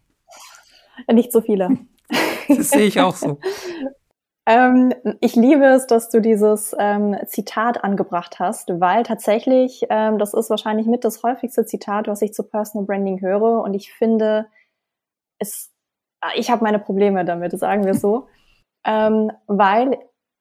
Nicht 1.13 1.31
so 1.31 1.43
viele. 1.43 1.77
Das 2.49 2.71
sehe 2.71 2.87
ich 2.87 2.99
auch 3.01 3.15
so. 3.15 3.39
ähm, 4.51 4.93
ich 5.21 5.37
liebe 5.37 5.65
es, 5.65 5.87
dass 5.87 6.11
du 6.11 6.21
dieses 6.21 6.75
ähm, 6.77 7.17
Zitat 7.27 7.85
angebracht 7.85 8.41
hast, 8.41 8.81
weil 8.81 9.05
tatsächlich, 9.05 9.87
ähm, 9.91 10.19
das 10.19 10.35
ist 10.35 10.51
wahrscheinlich 10.51 10.89
mit 10.89 11.05
das 11.05 11.23
häufigste 11.23 11.65
Zitat, 11.65 12.09
was 12.09 12.21
ich 12.21 12.33
zu 12.33 12.43
Personal 12.43 12.85
Branding 12.85 13.21
höre. 13.21 13.63
Und 13.63 13.75
ich 13.75 13.93
finde, 13.93 14.47
es, 15.39 15.73
ich 16.35 16.51
habe 16.51 16.65
meine 16.65 16.81
Probleme 16.81 17.25
damit, 17.25 17.57
sagen 17.57 17.85
wir 17.85 17.95
so. 17.95 18.27
ähm, 18.85 19.31
weil 19.47 19.97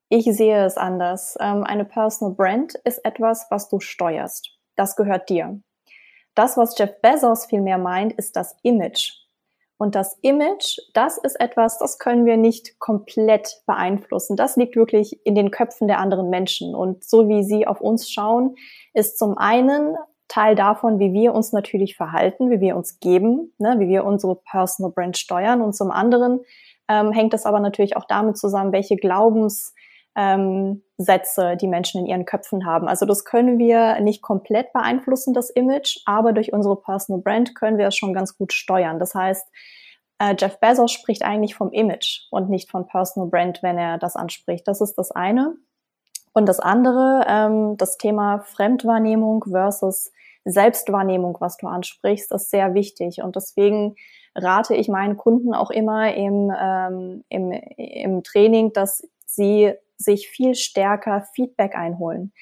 ich 0.09 0.25
sehe 0.25 0.65
es 0.65 0.75
anders. 0.75 1.37
Ähm, 1.39 1.63
eine 1.63 1.85
Personal 1.85 2.33
Brand 2.33 2.73
ist 2.85 3.05
etwas, 3.05 3.45
was 3.51 3.69
du 3.69 3.79
steuerst. 3.79 4.57
Das 4.75 4.95
gehört 4.95 5.29
dir. 5.29 5.61
Das, 6.33 6.57
was 6.57 6.75
Jeff 6.79 6.99
Bezos 7.01 7.45
vielmehr 7.45 7.77
meint, 7.77 8.13
ist 8.13 8.35
das 8.35 8.57
Image. 8.63 9.28
Und 9.79 9.95
das 9.95 10.17
Image, 10.21 10.77
das 10.93 11.17
ist 11.17 11.39
etwas, 11.39 11.79
das 11.79 11.99
können 11.99 12.25
wir 12.25 12.35
nicht 12.35 12.79
komplett 12.79 13.61
beeinflussen. 13.65 14.35
Das 14.35 14.57
liegt 14.57 14.75
wirklich 14.75 15.25
in 15.25 15.35
den 15.35 15.51
Köpfen 15.51 15.87
der 15.87 15.99
anderen 15.99 16.29
Menschen. 16.29 16.75
Und 16.75 17.05
so 17.05 17.29
wie 17.29 17.43
sie 17.43 17.65
auf 17.65 17.79
uns 17.79 18.11
schauen, 18.11 18.55
ist 18.93 19.17
zum 19.17 19.37
einen 19.37 19.95
Teil 20.27 20.55
davon, 20.55 20.99
wie 20.99 21.13
wir 21.13 21.33
uns 21.33 21.53
natürlich 21.53 21.95
verhalten, 21.95 22.51
wie 22.51 22.59
wir 22.59 22.75
uns 22.75 22.99
geben, 22.99 23.53
ne, 23.57 23.77
wie 23.79 23.87
wir 23.87 24.03
unsere 24.03 24.35
Personal 24.35 24.91
Brand 24.91 25.17
steuern. 25.17 25.61
Und 25.61 25.73
zum 25.73 25.91
anderen 25.91 26.41
ähm, 26.89 27.13
hängt 27.13 27.33
es 27.33 27.45
aber 27.45 27.61
natürlich 27.61 27.95
auch 27.95 28.05
damit 28.05 28.37
zusammen, 28.37 28.73
welche 28.73 28.97
Glaubens 28.97 29.73
ähm, 30.15 30.83
Sätze 30.97 31.55
die 31.55 31.67
Menschen 31.67 32.01
in 32.01 32.07
ihren 32.07 32.25
Köpfen 32.25 32.65
haben. 32.65 32.87
Also 32.87 33.05
das 33.05 33.23
können 33.23 33.57
wir 33.57 33.99
nicht 34.01 34.21
komplett 34.21 34.73
beeinflussen, 34.73 35.33
das 35.33 35.49
Image, 35.49 36.01
aber 36.05 36.33
durch 36.33 36.51
unsere 36.51 36.75
Personal 36.75 37.21
Brand 37.21 37.55
können 37.55 37.77
wir 37.77 37.87
es 37.87 37.95
schon 37.95 38.13
ganz 38.13 38.37
gut 38.37 38.53
steuern. 38.53 38.99
Das 38.99 39.15
heißt, 39.15 39.47
äh, 40.19 40.35
Jeff 40.37 40.59
Bezos 40.59 40.91
spricht 40.91 41.23
eigentlich 41.23 41.55
vom 41.55 41.71
Image 41.71 42.27
und 42.31 42.49
nicht 42.49 42.69
von 42.69 42.85
Personal 42.87 43.29
Brand, 43.29 43.63
wenn 43.63 43.77
er 43.77 43.97
das 43.97 44.15
anspricht. 44.15 44.67
Das 44.67 44.81
ist 44.81 44.95
das 44.95 45.11
eine. 45.11 45.55
Und 46.33 46.47
das 46.47 46.59
andere, 46.59 47.25
ähm, 47.27 47.77
das 47.77 47.97
Thema 47.97 48.39
Fremdwahrnehmung 48.39 49.45
versus 49.49 50.11
Selbstwahrnehmung, 50.45 51.37
was 51.39 51.57
du 51.57 51.67
ansprichst, 51.67 52.31
ist 52.31 52.49
sehr 52.49 52.73
wichtig. 52.73 53.21
Und 53.21 53.35
deswegen 53.35 53.95
rate 54.35 54.75
ich 54.75 54.87
meinen 54.87 55.17
Kunden 55.17 55.53
auch 55.53 55.71
immer 55.71 56.13
im, 56.13 56.51
ähm, 56.57 57.23
im, 57.29 57.51
im 57.77 58.23
Training, 58.23 58.73
dass 58.73 59.07
sie 59.25 59.73
sich 59.99 60.29
viel 60.29 60.55
stärker 60.55 61.27
Feedback 61.33 61.75
einholen. 61.75 62.33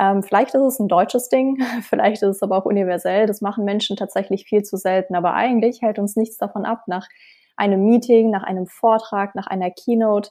Ähm, 0.00 0.22
vielleicht 0.22 0.54
ist 0.54 0.62
es 0.62 0.78
ein 0.78 0.88
deutsches 0.88 1.28
Ding, 1.28 1.62
vielleicht 1.82 2.22
ist 2.22 2.36
es 2.36 2.42
aber 2.42 2.56
auch 2.56 2.64
universell. 2.64 3.26
Das 3.26 3.40
machen 3.40 3.64
Menschen 3.64 3.96
tatsächlich 3.96 4.44
viel 4.44 4.62
zu 4.62 4.76
selten. 4.76 5.14
Aber 5.14 5.34
eigentlich 5.34 5.82
hält 5.82 5.98
uns 5.98 6.16
nichts 6.16 6.38
davon 6.38 6.64
ab, 6.64 6.84
nach 6.86 7.08
einem 7.56 7.84
Meeting, 7.84 8.30
nach 8.30 8.42
einem 8.42 8.66
Vortrag, 8.66 9.34
nach 9.34 9.46
einer 9.46 9.70
Keynote 9.70 10.30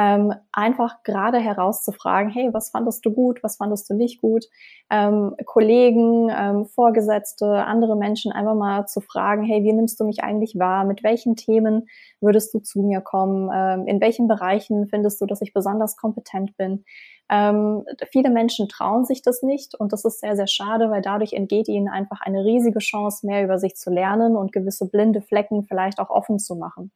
ähm, 0.00 0.32
einfach 0.50 1.02
gerade 1.02 1.38
herauszufragen, 1.38 2.30
hey, 2.30 2.48
was 2.54 2.70
fandest 2.70 3.04
du 3.04 3.12
gut, 3.12 3.42
was 3.42 3.56
fandest 3.56 3.90
du 3.90 3.94
nicht 3.94 4.22
gut, 4.22 4.46
ähm, 4.88 5.34
Kollegen, 5.44 6.30
ähm, 6.34 6.64
Vorgesetzte, 6.64 7.66
andere 7.66 7.96
Menschen 7.96 8.32
einfach 8.32 8.54
mal 8.54 8.86
zu 8.86 9.02
fragen, 9.02 9.44
hey, 9.44 9.62
wie 9.62 9.74
nimmst 9.74 10.00
du 10.00 10.04
mich 10.04 10.24
eigentlich 10.24 10.58
wahr, 10.58 10.86
mit 10.86 11.02
welchen 11.02 11.36
Themen 11.36 11.86
würdest 12.20 12.54
du 12.54 12.60
zu 12.60 12.80
mir 12.80 13.02
kommen, 13.02 13.50
ähm, 13.54 13.86
in 13.86 14.00
welchen 14.00 14.26
Bereichen 14.26 14.88
findest 14.88 15.20
du, 15.20 15.26
dass 15.26 15.42
ich 15.42 15.52
besonders 15.52 15.98
kompetent 15.98 16.56
bin. 16.56 16.84
Ähm, 17.30 17.84
viele 18.10 18.30
Menschen 18.30 18.68
trauen 18.68 19.04
sich 19.04 19.20
das 19.20 19.42
nicht 19.42 19.74
und 19.74 19.92
das 19.92 20.06
ist 20.06 20.20
sehr, 20.20 20.34
sehr 20.34 20.46
schade, 20.46 20.90
weil 20.90 21.02
dadurch 21.02 21.34
entgeht 21.34 21.68
ihnen 21.68 21.88
einfach 21.88 22.22
eine 22.22 22.42
riesige 22.44 22.78
Chance, 22.78 23.26
mehr 23.26 23.44
über 23.44 23.58
sich 23.58 23.76
zu 23.76 23.90
lernen 23.90 24.34
und 24.34 24.50
gewisse 24.50 24.88
blinde 24.88 25.20
Flecken 25.20 25.64
vielleicht 25.64 25.98
auch 25.98 26.10
offen 26.10 26.38
zu 26.38 26.56
machen. 26.56 26.90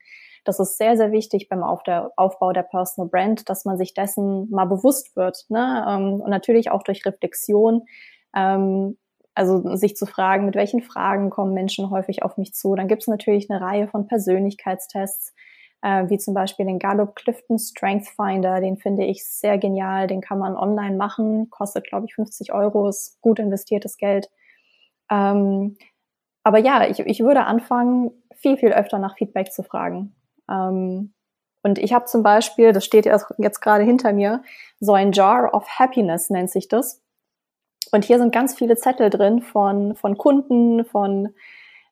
Das 0.44 0.60
ist 0.60 0.78
sehr, 0.78 0.96
sehr 0.96 1.10
wichtig 1.12 1.48
beim 1.48 1.62
Aufbau 1.62 2.52
der 2.52 2.62
Personal 2.62 3.08
Brand, 3.08 3.48
dass 3.48 3.64
man 3.64 3.78
sich 3.78 3.94
dessen 3.94 4.50
mal 4.50 4.66
bewusst 4.66 5.16
wird. 5.16 5.46
Ne? 5.48 5.84
Ähm, 5.88 6.20
und 6.20 6.30
natürlich 6.30 6.70
auch 6.70 6.82
durch 6.82 7.04
Reflexion. 7.06 7.82
Ähm, 8.36 8.96
also 9.34 9.74
sich 9.76 9.96
zu 9.96 10.06
fragen, 10.06 10.46
mit 10.46 10.54
welchen 10.54 10.82
Fragen 10.82 11.30
kommen 11.30 11.54
Menschen 11.54 11.90
häufig 11.90 12.22
auf 12.22 12.36
mich 12.36 12.54
zu. 12.54 12.74
Dann 12.76 12.88
gibt 12.88 13.02
es 13.02 13.08
natürlich 13.08 13.50
eine 13.50 13.60
Reihe 13.60 13.88
von 13.88 14.06
Persönlichkeitstests, 14.06 15.34
äh, 15.82 16.08
wie 16.08 16.18
zum 16.18 16.34
Beispiel 16.34 16.66
den 16.66 16.78
Gallup 16.78 17.16
Clifton 17.16 17.58
Strength 17.58 18.08
Finder. 18.08 18.60
Den 18.60 18.76
finde 18.76 19.04
ich 19.04 19.26
sehr 19.26 19.58
genial. 19.58 20.06
Den 20.06 20.20
kann 20.20 20.38
man 20.38 20.56
online 20.56 20.96
machen. 20.96 21.50
Kostet, 21.50 21.88
glaube 21.88 22.06
ich, 22.06 22.14
50 22.14 22.52
Euro. 22.52 22.88
Ist 22.88 23.20
gut 23.22 23.40
investiertes 23.40 23.96
Geld. 23.96 24.30
Ähm, 25.10 25.76
aber 26.44 26.58
ja, 26.58 26.86
ich, 26.86 27.00
ich 27.00 27.20
würde 27.20 27.44
anfangen, 27.44 28.12
viel, 28.34 28.56
viel 28.56 28.72
öfter 28.72 28.98
nach 28.98 29.16
Feedback 29.16 29.52
zu 29.52 29.62
fragen. 29.62 30.14
Ähm, 30.50 31.12
und 31.62 31.78
ich 31.78 31.92
habe 31.94 32.04
zum 32.04 32.22
Beispiel, 32.22 32.72
das 32.72 32.84
steht 32.84 33.06
jetzt 33.06 33.60
gerade 33.62 33.84
hinter 33.84 34.12
mir, 34.12 34.42
so 34.80 34.92
ein 34.92 35.12
Jar 35.12 35.54
of 35.54 35.66
Happiness 35.66 36.28
nennt 36.30 36.50
sich 36.50 36.68
das. 36.68 37.00
Und 37.90 38.04
hier 38.04 38.18
sind 38.18 38.32
ganz 38.34 38.54
viele 38.54 38.76
Zettel 38.76 39.08
drin 39.08 39.40
von, 39.40 39.94
von 39.94 40.18
Kunden, 40.18 40.84
von 40.84 41.34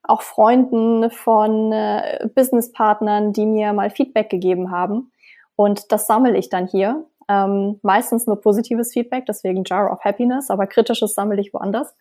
auch 0.03 0.23
Freunden, 0.23 1.11
von 1.11 1.73
äh, 1.73 2.29
Businesspartnern, 2.35 3.33
die 3.33 3.47
mir 3.47 3.73
mal 3.73 3.89
Feedback 3.89 4.29
gegeben 4.29 4.71
haben. 4.71 5.13
Und 5.57 5.93
das 5.93 6.07
sammle 6.07 6.37
ich 6.37 6.49
dann 6.49 6.67
hier. 6.67 7.07
Ähm, 7.29 7.79
meistens 7.83 8.27
nur 8.27 8.41
positives 8.41 8.93
Feedback, 8.93 9.27
deswegen 9.27 9.65
Jar 9.65 9.93
of 9.93 10.01
Happiness, 10.05 10.51
aber 10.51 10.67
kritisches 10.67 11.15
sammle 11.15 11.41
ich 11.41 11.55
woanders. 11.55 11.95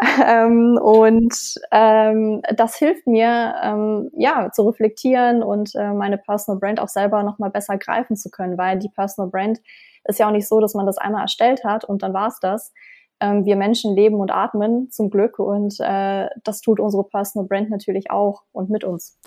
ähm, 0.24 0.78
und 0.80 1.54
ähm, 1.72 2.42
das 2.54 2.76
hilft 2.76 3.06
mir, 3.06 3.54
ähm, 3.62 4.10
ja, 4.16 4.50
zu 4.52 4.62
reflektieren 4.68 5.42
und 5.42 5.74
äh, 5.74 5.92
meine 5.92 6.18
Personal 6.18 6.60
Brand 6.60 6.78
auch 6.78 6.88
selber 6.88 7.24
nochmal 7.24 7.50
besser 7.50 7.78
greifen 7.78 8.16
zu 8.16 8.30
können, 8.30 8.56
weil 8.56 8.78
die 8.78 8.90
Personal 8.90 9.30
Brand 9.30 9.60
ist 10.04 10.18
ja 10.18 10.28
auch 10.28 10.32
nicht 10.32 10.46
so, 10.46 10.60
dass 10.60 10.74
man 10.74 10.86
das 10.86 10.98
einmal 10.98 11.22
erstellt 11.22 11.64
hat 11.64 11.84
und 11.84 12.02
dann 12.02 12.12
war's 12.14 12.38
das. 12.40 12.72
Ähm, 13.20 13.44
wir 13.44 13.56
Menschen 13.56 13.96
leben 13.96 14.16
und 14.16 14.30
atmen 14.30 14.90
zum 14.92 15.10
Glück 15.10 15.40
und 15.40 15.74
äh, 15.80 16.28
das 16.44 16.60
tut 16.60 16.78
unsere 16.78 17.02
Personal 17.02 17.48
Brand 17.48 17.70
natürlich 17.70 18.10
auch 18.10 18.42
und 18.52 18.70
mit 18.70 18.84
uns. 18.84 19.18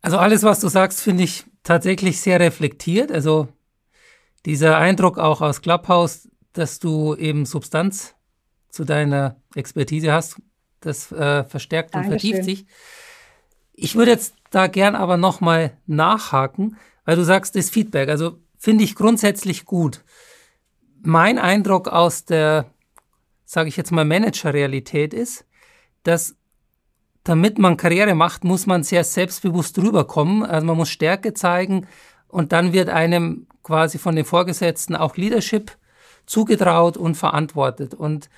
Also 0.00 0.18
alles, 0.18 0.44
was 0.44 0.60
du 0.60 0.68
sagst, 0.68 1.00
finde 1.00 1.24
ich 1.24 1.44
tatsächlich 1.64 2.20
sehr 2.20 2.38
reflektiert. 2.38 3.10
Also 3.10 3.48
dieser 4.44 4.78
Eindruck 4.78 5.18
auch 5.18 5.40
aus 5.40 5.60
Clubhouse, 5.60 6.28
dass 6.52 6.78
du 6.78 7.16
eben 7.16 7.44
Substanz 7.44 8.15
zu 8.76 8.84
deiner 8.84 9.36
Expertise 9.54 10.12
hast. 10.12 10.36
Das 10.80 11.10
äh, 11.10 11.44
verstärkt 11.44 11.94
Dankeschön. 11.94 12.12
und 12.12 12.20
vertieft 12.20 12.44
sich. 12.44 12.66
Ich 13.72 13.96
würde 13.96 14.12
jetzt 14.12 14.34
da 14.50 14.66
gern 14.68 14.94
aber 14.94 15.16
nochmal 15.16 15.76
nachhaken, 15.86 16.76
weil 17.04 17.16
du 17.16 17.24
sagst, 17.24 17.56
das 17.56 17.70
Feedback, 17.70 18.08
also 18.08 18.38
finde 18.58 18.84
ich 18.84 18.94
grundsätzlich 18.94 19.64
gut. 19.64 20.04
Mein 21.02 21.38
Eindruck 21.38 21.88
aus 21.88 22.24
der, 22.24 22.66
sage 23.44 23.68
ich 23.68 23.76
jetzt 23.76 23.92
mal, 23.92 24.04
Manager-Realität 24.04 25.14
ist, 25.14 25.46
dass 26.02 26.36
damit 27.24 27.58
man 27.58 27.76
Karriere 27.76 28.14
macht, 28.14 28.44
muss 28.44 28.66
man 28.66 28.84
sehr 28.84 29.02
selbstbewusst 29.02 29.78
rüberkommen. 29.78 30.44
Also 30.44 30.66
man 30.66 30.76
muss 30.76 30.90
Stärke 30.90 31.34
zeigen 31.34 31.86
und 32.28 32.52
dann 32.52 32.72
wird 32.72 32.88
einem 32.88 33.46
quasi 33.62 33.98
von 33.98 34.14
den 34.14 34.24
Vorgesetzten 34.24 34.94
auch 34.94 35.16
Leadership 35.16 35.76
zugetraut 36.26 36.96
und 36.96 37.16
verantwortet. 37.16 37.94
Und 37.94 38.28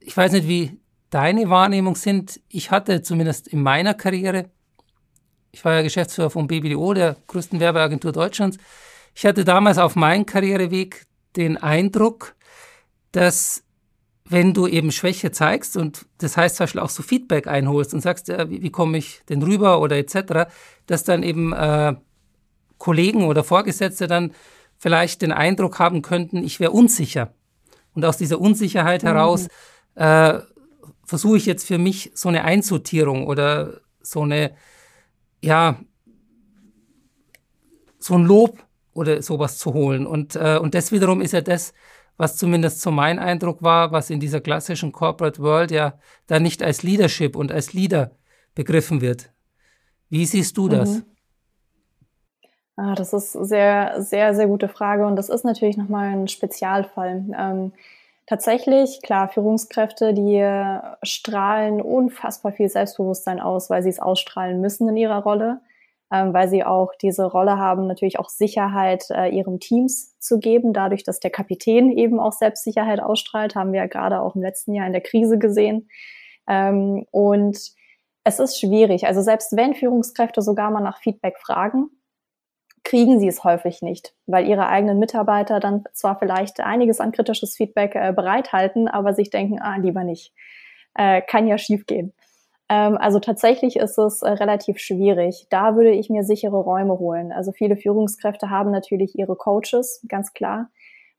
ich 0.00 0.16
weiß 0.16 0.32
nicht, 0.32 0.48
wie 0.48 0.80
deine 1.10 1.50
Wahrnehmung 1.50 1.96
sind. 1.96 2.40
Ich 2.48 2.70
hatte 2.70 3.02
zumindest 3.02 3.48
in 3.48 3.62
meiner 3.62 3.94
Karriere, 3.94 4.50
ich 5.52 5.64
war 5.64 5.74
ja 5.74 5.82
Geschäftsführer 5.82 6.30
von 6.30 6.46
BBDO, 6.46 6.94
der 6.94 7.16
größten 7.26 7.60
Werbeagentur 7.60 8.12
Deutschlands. 8.12 8.58
Ich 9.14 9.26
hatte 9.26 9.44
damals 9.44 9.78
auf 9.78 9.96
meinem 9.96 10.24
Karriereweg 10.24 11.06
den 11.36 11.56
Eindruck, 11.56 12.34
dass 13.12 13.64
wenn 14.24 14.54
du 14.54 14.68
eben 14.68 14.92
Schwäche 14.92 15.32
zeigst 15.32 15.76
und 15.76 16.06
das 16.18 16.36
heißt 16.36 16.56
zum 16.56 16.64
Beispiel 16.64 16.80
auch 16.80 16.90
so 16.90 17.02
Feedback 17.02 17.48
einholst 17.48 17.92
und 17.92 18.00
sagst, 18.00 18.28
ja, 18.28 18.48
wie, 18.48 18.62
wie 18.62 18.70
komme 18.70 18.96
ich 18.98 19.22
denn 19.28 19.42
rüber 19.42 19.80
oder 19.80 19.96
etc., 19.96 20.48
dass 20.86 21.02
dann 21.02 21.24
eben 21.24 21.52
äh, 21.52 21.94
Kollegen 22.78 23.24
oder 23.24 23.42
Vorgesetzte 23.42 24.06
dann 24.06 24.32
vielleicht 24.78 25.22
den 25.22 25.32
Eindruck 25.32 25.80
haben 25.80 26.00
könnten, 26.00 26.44
ich 26.44 26.60
wäre 26.60 26.70
unsicher. 26.70 27.34
Und 27.92 28.04
aus 28.04 28.16
dieser 28.18 28.40
Unsicherheit 28.40 29.02
mhm. 29.02 29.08
heraus 29.08 29.48
äh, 29.94 30.38
versuche 31.04 31.36
ich 31.36 31.46
jetzt 31.46 31.66
für 31.66 31.78
mich 31.78 32.12
so 32.14 32.28
eine 32.28 32.44
Einsortierung 32.44 33.26
oder 33.26 33.80
so 34.00 34.22
eine, 34.22 34.52
ja, 35.42 35.80
so 37.98 38.14
ein 38.14 38.24
Lob 38.24 38.64
oder 38.94 39.22
sowas 39.22 39.58
zu 39.58 39.74
holen. 39.74 40.06
Und, 40.06 40.36
äh, 40.36 40.58
und 40.60 40.74
das 40.74 40.92
wiederum 40.92 41.20
ist 41.20 41.32
ja 41.32 41.40
das, 41.40 41.72
was 42.16 42.36
zumindest 42.36 42.80
so 42.80 42.90
mein 42.90 43.18
Eindruck 43.18 43.62
war, 43.62 43.92
was 43.92 44.10
in 44.10 44.20
dieser 44.20 44.40
klassischen 44.40 44.92
Corporate 44.92 45.40
World 45.42 45.70
ja 45.70 45.98
da 46.26 46.38
nicht 46.38 46.62
als 46.62 46.82
Leadership 46.82 47.34
und 47.34 47.50
als 47.50 47.72
Leader 47.72 48.12
begriffen 48.54 49.00
wird. 49.00 49.32
Wie 50.10 50.26
siehst 50.26 50.56
du 50.56 50.68
das? 50.68 50.96
Mhm. 50.96 51.04
Ah, 52.76 52.94
das 52.94 53.12
ist 53.12 53.32
sehr, 53.32 54.02
sehr, 54.02 54.34
sehr 54.34 54.46
gute 54.46 54.68
Frage 54.68 55.06
und 55.06 55.16
das 55.16 55.28
ist 55.28 55.44
natürlich 55.44 55.76
nochmal 55.76 56.12
ein 56.12 56.28
Spezialfall. 56.28 57.24
Ähm, 57.38 57.72
Tatsächlich, 58.30 59.02
klar, 59.02 59.28
Führungskräfte, 59.28 60.14
die 60.14 60.38
strahlen 61.02 61.82
unfassbar 61.82 62.52
viel 62.52 62.68
Selbstbewusstsein 62.68 63.40
aus, 63.40 63.70
weil 63.70 63.82
sie 63.82 63.88
es 63.88 63.98
ausstrahlen 63.98 64.60
müssen 64.60 64.88
in 64.88 64.96
ihrer 64.96 65.24
Rolle, 65.24 65.62
ähm, 66.12 66.32
weil 66.32 66.48
sie 66.48 66.62
auch 66.62 66.94
diese 66.94 67.24
Rolle 67.24 67.58
haben, 67.58 67.88
natürlich 67.88 68.20
auch 68.20 68.28
Sicherheit 68.28 69.10
äh, 69.10 69.30
ihrem 69.30 69.58
Teams 69.58 70.16
zu 70.20 70.38
geben. 70.38 70.72
Dadurch, 70.72 71.02
dass 71.02 71.18
der 71.18 71.32
Kapitän 71.32 71.90
eben 71.90 72.20
auch 72.20 72.30
Selbstsicherheit 72.30 73.00
ausstrahlt, 73.00 73.56
haben 73.56 73.72
wir 73.72 73.80
ja 73.80 73.86
gerade 73.88 74.20
auch 74.20 74.36
im 74.36 74.42
letzten 74.42 74.74
Jahr 74.74 74.86
in 74.86 74.92
der 74.92 75.02
Krise 75.02 75.36
gesehen. 75.36 75.88
Ähm, 76.48 77.06
und 77.10 77.58
es 78.22 78.38
ist 78.38 78.60
schwierig. 78.60 79.08
Also 79.08 79.22
selbst 79.22 79.56
wenn 79.56 79.74
Führungskräfte 79.74 80.40
sogar 80.40 80.70
mal 80.70 80.82
nach 80.82 81.00
Feedback 81.00 81.36
fragen, 81.40 81.90
kriegen 82.84 83.20
sie 83.20 83.28
es 83.28 83.44
häufig 83.44 83.82
nicht, 83.82 84.14
weil 84.26 84.46
ihre 84.46 84.68
eigenen 84.68 84.98
Mitarbeiter 84.98 85.60
dann 85.60 85.84
zwar 85.92 86.18
vielleicht 86.18 86.60
einiges 86.60 87.00
an 87.00 87.12
kritisches 87.12 87.56
Feedback 87.56 87.94
äh, 87.94 88.12
bereithalten, 88.12 88.88
aber 88.88 89.14
sich 89.14 89.30
denken, 89.30 89.60
ah, 89.60 89.76
lieber 89.76 90.04
nicht. 90.04 90.32
Äh, 90.94 91.22
kann 91.22 91.46
ja 91.46 91.58
schiefgehen. 91.58 92.12
Ähm, 92.68 92.96
also 92.96 93.18
tatsächlich 93.18 93.76
ist 93.76 93.98
es 93.98 94.22
äh, 94.22 94.30
relativ 94.30 94.78
schwierig. 94.78 95.46
Da 95.50 95.76
würde 95.76 95.90
ich 95.90 96.08
mir 96.08 96.24
sichere 96.24 96.56
Räume 96.56 96.98
holen. 96.98 97.32
Also 97.32 97.52
viele 97.52 97.76
Führungskräfte 97.76 98.48
haben 98.48 98.70
natürlich 98.70 99.18
ihre 99.18 99.36
Coaches, 99.36 100.04
ganz 100.08 100.32
klar, 100.32 100.70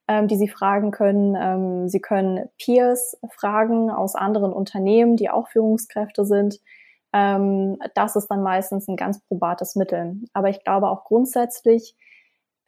ähm, 0.07 0.27
die 0.27 0.37
sie 0.37 0.47
fragen 0.47 0.91
können. 0.91 1.35
Ähm, 1.39 1.87
sie 1.89 1.99
können 1.99 2.49
Peers 2.57 3.17
fragen 3.29 3.91
aus 3.91 4.15
anderen 4.15 4.53
Unternehmen, 4.53 5.15
die 5.15 5.29
auch 5.29 5.47
Führungskräfte 5.49 6.25
sind 6.25 6.59
ähm, 7.13 7.77
das 7.95 8.15
ist 8.15 8.27
dann 8.27 8.43
meistens 8.43 8.87
ein 8.87 8.95
ganz 8.95 9.21
probates 9.27 9.75
Mittel. 9.75 10.17
Aber 10.33 10.49
ich 10.49 10.63
glaube 10.63 10.89
auch 10.89 11.03
grundsätzlich 11.03 11.95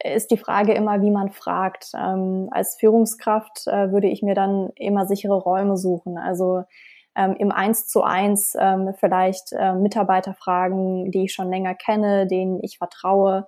ist 0.02 0.30
die 0.30 0.36
Frage 0.36 0.74
immer, 0.74 1.00
wie 1.02 1.10
man 1.10 1.30
fragt. 1.30 1.92
Ähm, 1.96 2.48
als 2.50 2.76
Führungskraft 2.76 3.66
äh, 3.66 3.92
würde 3.92 4.08
ich 4.08 4.22
mir 4.22 4.34
dann 4.34 4.70
immer 4.76 5.06
sichere 5.06 5.36
Räume 5.36 5.76
suchen. 5.76 6.18
Also 6.18 6.64
ähm, 7.16 7.36
im 7.38 7.52
Eins 7.52 7.86
zu 7.86 8.02
eins 8.02 8.56
ähm, 8.58 8.92
vielleicht 8.98 9.52
äh, 9.52 9.74
Mitarbeiter 9.74 10.34
fragen, 10.34 11.10
die 11.10 11.24
ich 11.24 11.32
schon 11.32 11.48
länger 11.48 11.74
kenne, 11.74 12.26
denen 12.26 12.62
ich 12.62 12.78
vertraue. 12.78 13.46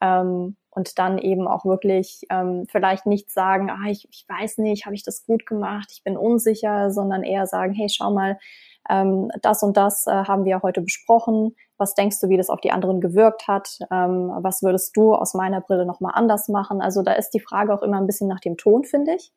Ähm, 0.00 0.56
und 0.70 0.98
dann 1.00 1.18
eben 1.18 1.48
auch 1.48 1.64
wirklich 1.64 2.22
ähm, 2.30 2.66
vielleicht 2.70 3.04
nicht 3.04 3.32
sagen, 3.32 3.68
ah, 3.68 3.88
ich, 3.88 4.06
ich 4.10 4.24
weiß 4.28 4.58
nicht, 4.58 4.86
habe 4.86 4.94
ich 4.94 5.02
das 5.02 5.26
gut 5.26 5.44
gemacht, 5.44 5.88
ich 5.92 6.04
bin 6.04 6.16
unsicher, 6.16 6.92
sondern 6.92 7.24
eher 7.24 7.48
sagen, 7.48 7.74
hey, 7.74 7.88
schau 7.88 8.12
mal, 8.12 8.38
ähm, 8.88 9.30
das 9.42 9.62
und 9.62 9.76
das 9.76 10.06
äh, 10.06 10.10
haben 10.10 10.44
wir 10.44 10.62
heute 10.62 10.80
besprochen. 10.80 11.54
Was 11.76 11.94
denkst 11.94 12.20
du, 12.20 12.28
wie 12.28 12.36
das 12.36 12.50
auf 12.50 12.60
die 12.60 12.72
anderen 12.72 13.00
gewirkt 13.00 13.46
hat? 13.46 13.78
Ähm, 13.90 14.32
was 14.40 14.62
würdest 14.62 14.96
du 14.96 15.14
aus 15.14 15.34
meiner 15.34 15.60
Brille 15.60 15.86
nochmal 15.86 16.12
anders 16.14 16.48
machen? 16.48 16.80
Also 16.80 17.02
da 17.02 17.12
ist 17.12 17.30
die 17.30 17.40
Frage 17.40 17.72
auch 17.74 17.82
immer 17.82 17.98
ein 17.98 18.06
bisschen 18.06 18.28
nach 18.28 18.40
dem 18.40 18.56
Ton, 18.56 18.84
finde 18.84 19.14
ich. 19.14 19.32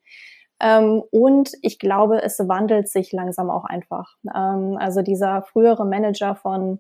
Ähm, 0.60 1.04
und 1.12 1.52
ich 1.62 1.80
glaube, 1.80 2.22
es 2.22 2.40
wandelt 2.48 2.90
sich 2.90 3.12
langsam 3.12 3.50
auch 3.50 3.66
einfach. 3.66 4.16
Ähm, 4.34 4.78
also 4.80 5.02
dieser 5.02 5.42
frühere 5.42 5.86
Manager 5.86 6.36
von 6.36 6.80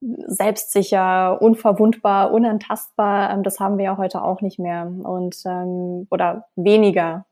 selbstsicher, 0.00 1.40
unverwundbar, 1.40 2.32
unantastbar, 2.32 3.30
ähm, 3.30 3.42
das 3.42 3.60
haben 3.60 3.78
wir 3.78 3.84
ja 3.86 3.96
heute 3.96 4.22
auch 4.22 4.40
nicht 4.40 4.58
mehr 4.58 4.86
und 4.86 5.36
ähm, 5.46 6.06
oder 6.10 6.46
weniger 6.54 7.26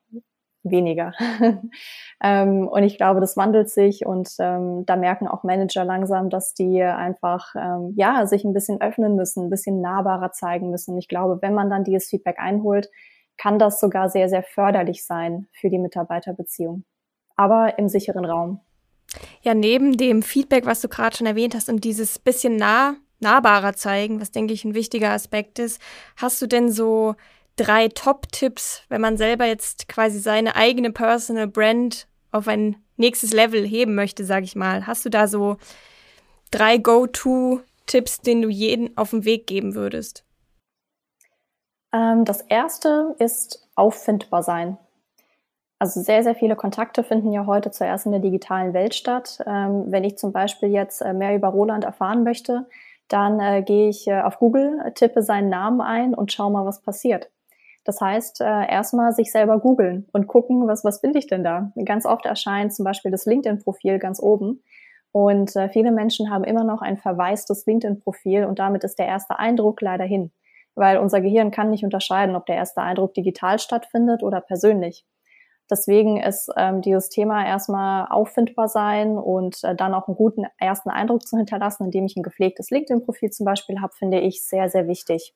weniger. 0.64 1.12
ähm, 2.22 2.66
und 2.66 2.82
ich 2.82 2.96
glaube, 2.96 3.20
das 3.20 3.36
wandelt 3.36 3.70
sich 3.70 4.04
und 4.06 4.30
ähm, 4.38 4.84
da 4.86 4.96
merken 4.96 5.28
auch 5.28 5.44
Manager 5.44 5.84
langsam, 5.84 6.30
dass 6.30 6.54
die 6.54 6.82
einfach 6.82 7.54
ähm, 7.54 7.92
ja 7.96 8.26
sich 8.26 8.44
ein 8.44 8.54
bisschen 8.54 8.80
öffnen 8.80 9.14
müssen, 9.14 9.46
ein 9.46 9.50
bisschen 9.50 9.80
nahbarer 9.80 10.32
zeigen 10.32 10.70
müssen. 10.70 10.98
Ich 10.98 11.08
glaube, 11.08 11.40
wenn 11.42 11.54
man 11.54 11.70
dann 11.70 11.84
dieses 11.84 12.08
Feedback 12.08 12.38
einholt, 12.38 12.90
kann 13.36 13.58
das 13.58 13.80
sogar 13.80 14.08
sehr, 14.08 14.28
sehr 14.28 14.42
förderlich 14.42 15.04
sein 15.04 15.46
für 15.52 15.68
die 15.68 15.78
Mitarbeiterbeziehung. 15.78 16.84
Aber 17.36 17.78
im 17.78 17.88
sicheren 17.88 18.24
Raum. 18.24 18.60
Ja, 19.42 19.54
neben 19.54 19.96
dem 19.96 20.22
Feedback, 20.22 20.66
was 20.66 20.80
du 20.80 20.88
gerade 20.88 21.16
schon 21.16 21.26
erwähnt 21.26 21.54
hast 21.54 21.68
und 21.68 21.84
dieses 21.84 22.18
bisschen 22.18 22.56
nah 22.56 22.96
nahbarer 23.20 23.74
zeigen, 23.74 24.20
was 24.20 24.30
denke 24.30 24.52
ich 24.52 24.64
ein 24.64 24.74
wichtiger 24.74 25.10
Aspekt 25.10 25.58
ist. 25.58 25.80
Hast 26.16 26.40
du 26.42 26.46
denn 26.46 26.70
so 26.70 27.14
drei 27.56 27.88
Top-Tipps, 27.88 28.82
wenn 28.88 29.00
man 29.00 29.16
selber 29.16 29.46
jetzt 29.46 29.88
quasi 29.88 30.18
seine 30.18 30.56
eigene 30.56 30.90
Personal 30.90 31.46
Brand 31.46 32.06
auf 32.32 32.48
ein 32.48 32.76
nächstes 32.96 33.32
Level 33.32 33.66
heben 33.66 33.94
möchte, 33.94 34.24
sage 34.24 34.44
ich 34.44 34.56
mal? 34.56 34.86
Hast 34.86 35.04
du 35.04 35.10
da 35.10 35.26
so 35.26 35.56
drei 36.50 36.78
Go-To-Tipps, 36.78 38.20
den 38.20 38.42
du 38.42 38.48
jeden 38.48 38.96
auf 38.96 39.10
den 39.10 39.24
Weg 39.24 39.46
geben 39.46 39.74
würdest? 39.74 40.24
Ähm, 41.92 42.24
das 42.24 42.40
erste 42.42 43.14
ist 43.18 43.68
auffindbar 43.74 44.42
sein. 44.42 44.78
Also 45.78 46.00
sehr, 46.00 46.22
sehr 46.22 46.34
viele 46.34 46.56
Kontakte 46.56 47.02
finden 47.04 47.32
ja 47.32 47.46
heute 47.46 47.70
zuerst 47.70 48.06
in 48.06 48.12
der 48.12 48.20
digitalen 48.20 48.72
Welt 48.72 48.94
statt. 48.94 49.38
Ähm, 49.46 49.84
wenn 49.88 50.04
ich 50.04 50.16
zum 50.18 50.32
Beispiel 50.32 50.70
jetzt 50.70 51.02
äh, 51.02 51.12
mehr 51.12 51.34
über 51.34 51.48
Roland 51.48 51.84
erfahren 51.84 52.24
möchte, 52.24 52.66
dann 53.08 53.38
äh, 53.38 53.62
gehe 53.62 53.88
ich 53.88 54.06
äh, 54.06 54.20
auf 54.22 54.38
Google, 54.38 54.92
tippe 54.94 55.22
seinen 55.22 55.50
Namen 55.50 55.80
ein 55.80 56.14
und 56.14 56.32
schaue 56.32 56.50
mal, 56.50 56.64
was 56.64 56.80
passiert. 56.80 57.30
Das 57.84 58.00
heißt, 58.00 58.40
äh, 58.40 58.44
erstmal 58.70 59.12
sich 59.12 59.30
selber 59.30 59.58
googeln 59.58 60.08
und 60.12 60.26
gucken, 60.26 60.66
was, 60.66 60.84
was 60.84 61.00
finde 61.00 61.18
ich 61.18 61.26
denn 61.26 61.44
da? 61.44 61.70
Ganz 61.84 62.06
oft 62.06 62.24
erscheint 62.24 62.74
zum 62.74 62.84
Beispiel 62.84 63.10
das 63.10 63.26
LinkedIn-Profil 63.26 63.98
ganz 63.98 64.20
oben. 64.20 64.62
Und 65.12 65.54
äh, 65.54 65.68
viele 65.68 65.92
Menschen 65.92 66.30
haben 66.30 66.44
immer 66.44 66.64
noch 66.64 66.82
ein 66.82 66.96
verwaistes 66.96 67.66
LinkedIn-Profil 67.66 68.46
und 68.46 68.58
damit 68.58 68.82
ist 68.84 68.98
der 68.98 69.06
erste 69.06 69.38
Eindruck 69.38 69.80
leider 69.80 70.04
hin. 70.04 70.32
Weil 70.74 70.98
unser 70.98 71.20
Gehirn 71.20 71.50
kann 71.50 71.70
nicht 71.70 71.84
unterscheiden, 71.84 72.34
ob 72.34 72.46
der 72.46 72.56
erste 72.56 72.80
Eindruck 72.80 73.14
digital 73.14 73.58
stattfindet 73.58 74.22
oder 74.22 74.40
persönlich. 74.40 75.06
Deswegen 75.70 76.20
ist 76.20 76.50
ähm, 76.56 76.82
dieses 76.82 77.08
Thema 77.10 77.46
erstmal 77.46 78.06
auffindbar 78.08 78.68
sein 78.68 79.16
und 79.16 79.62
äh, 79.62 79.74
dann 79.74 79.94
auch 79.94 80.08
einen 80.08 80.16
guten 80.16 80.44
ersten 80.58 80.90
Eindruck 80.90 81.26
zu 81.26 81.36
hinterlassen, 81.36 81.84
indem 81.84 82.06
ich 82.06 82.16
ein 82.16 82.22
gepflegtes 82.22 82.70
LinkedIn-Profil 82.70 83.30
zum 83.30 83.46
Beispiel 83.46 83.80
habe, 83.80 83.92
finde 83.94 84.20
ich 84.20 84.42
sehr, 84.42 84.68
sehr 84.68 84.88
wichtig. 84.88 85.34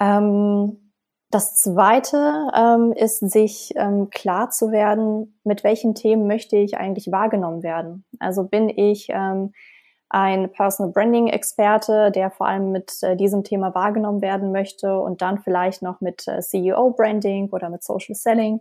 Ähm, 0.00 0.85
das 1.30 1.56
Zweite 1.56 2.48
ähm, 2.54 2.92
ist, 2.92 3.18
sich 3.30 3.72
ähm, 3.76 4.10
klar 4.10 4.50
zu 4.50 4.70
werden, 4.70 5.38
mit 5.44 5.64
welchen 5.64 5.94
Themen 5.94 6.26
möchte 6.26 6.56
ich 6.56 6.78
eigentlich 6.78 7.10
wahrgenommen 7.10 7.62
werden. 7.62 8.04
Also 8.20 8.44
bin 8.44 8.68
ich 8.68 9.08
ähm, 9.10 9.52
ein 10.08 10.52
Personal 10.52 10.92
Branding 10.92 11.26
Experte, 11.26 12.12
der 12.12 12.30
vor 12.30 12.46
allem 12.46 12.70
mit 12.70 13.02
äh, 13.02 13.16
diesem 13.16 13.42
Thema 13.42 13.74
wahrgenommen 13.74 14.22
werden 14.22 14.52
möchte 14.52 15.00
und 15.00 15.20
dann 15.20 15.38
vielleicht 15.38 15.82
noch 15.82 16.00
mit 16.00 16.28
äh, 16.28 16.40
CEO 16.40 16.90
Branding 16.90 17.50
oder 17.50 17.70
mit 17.70 17.82
Social 17.82 18.14
Selling 18.14 18.60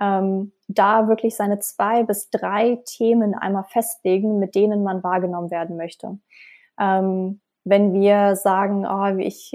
ähm, 0.00 0.52
da 0.68 1.08
wirklich 1.08 1.34
seine 1.34 1.60
zwei 1.60 2.02
bis 2.02 2.30
drei 2.30 2.82
Themen 2.84 3.34
einmal 3.34 3.64
festlegen, 3.64 4.38
mit 4.38 4.54
denen 4.54 4.82
man 4.82 5.02
wahrgenommen 5.02 5.50
werden 5.50 5.76
möchte. 5.76 6.18
Ähm, 6.78 7.40
wenn 7.64 7.92
wir 7.92 8.34
sagen, 8.34 8.86
oh, 8.86 9.16
ich 9.18 9.52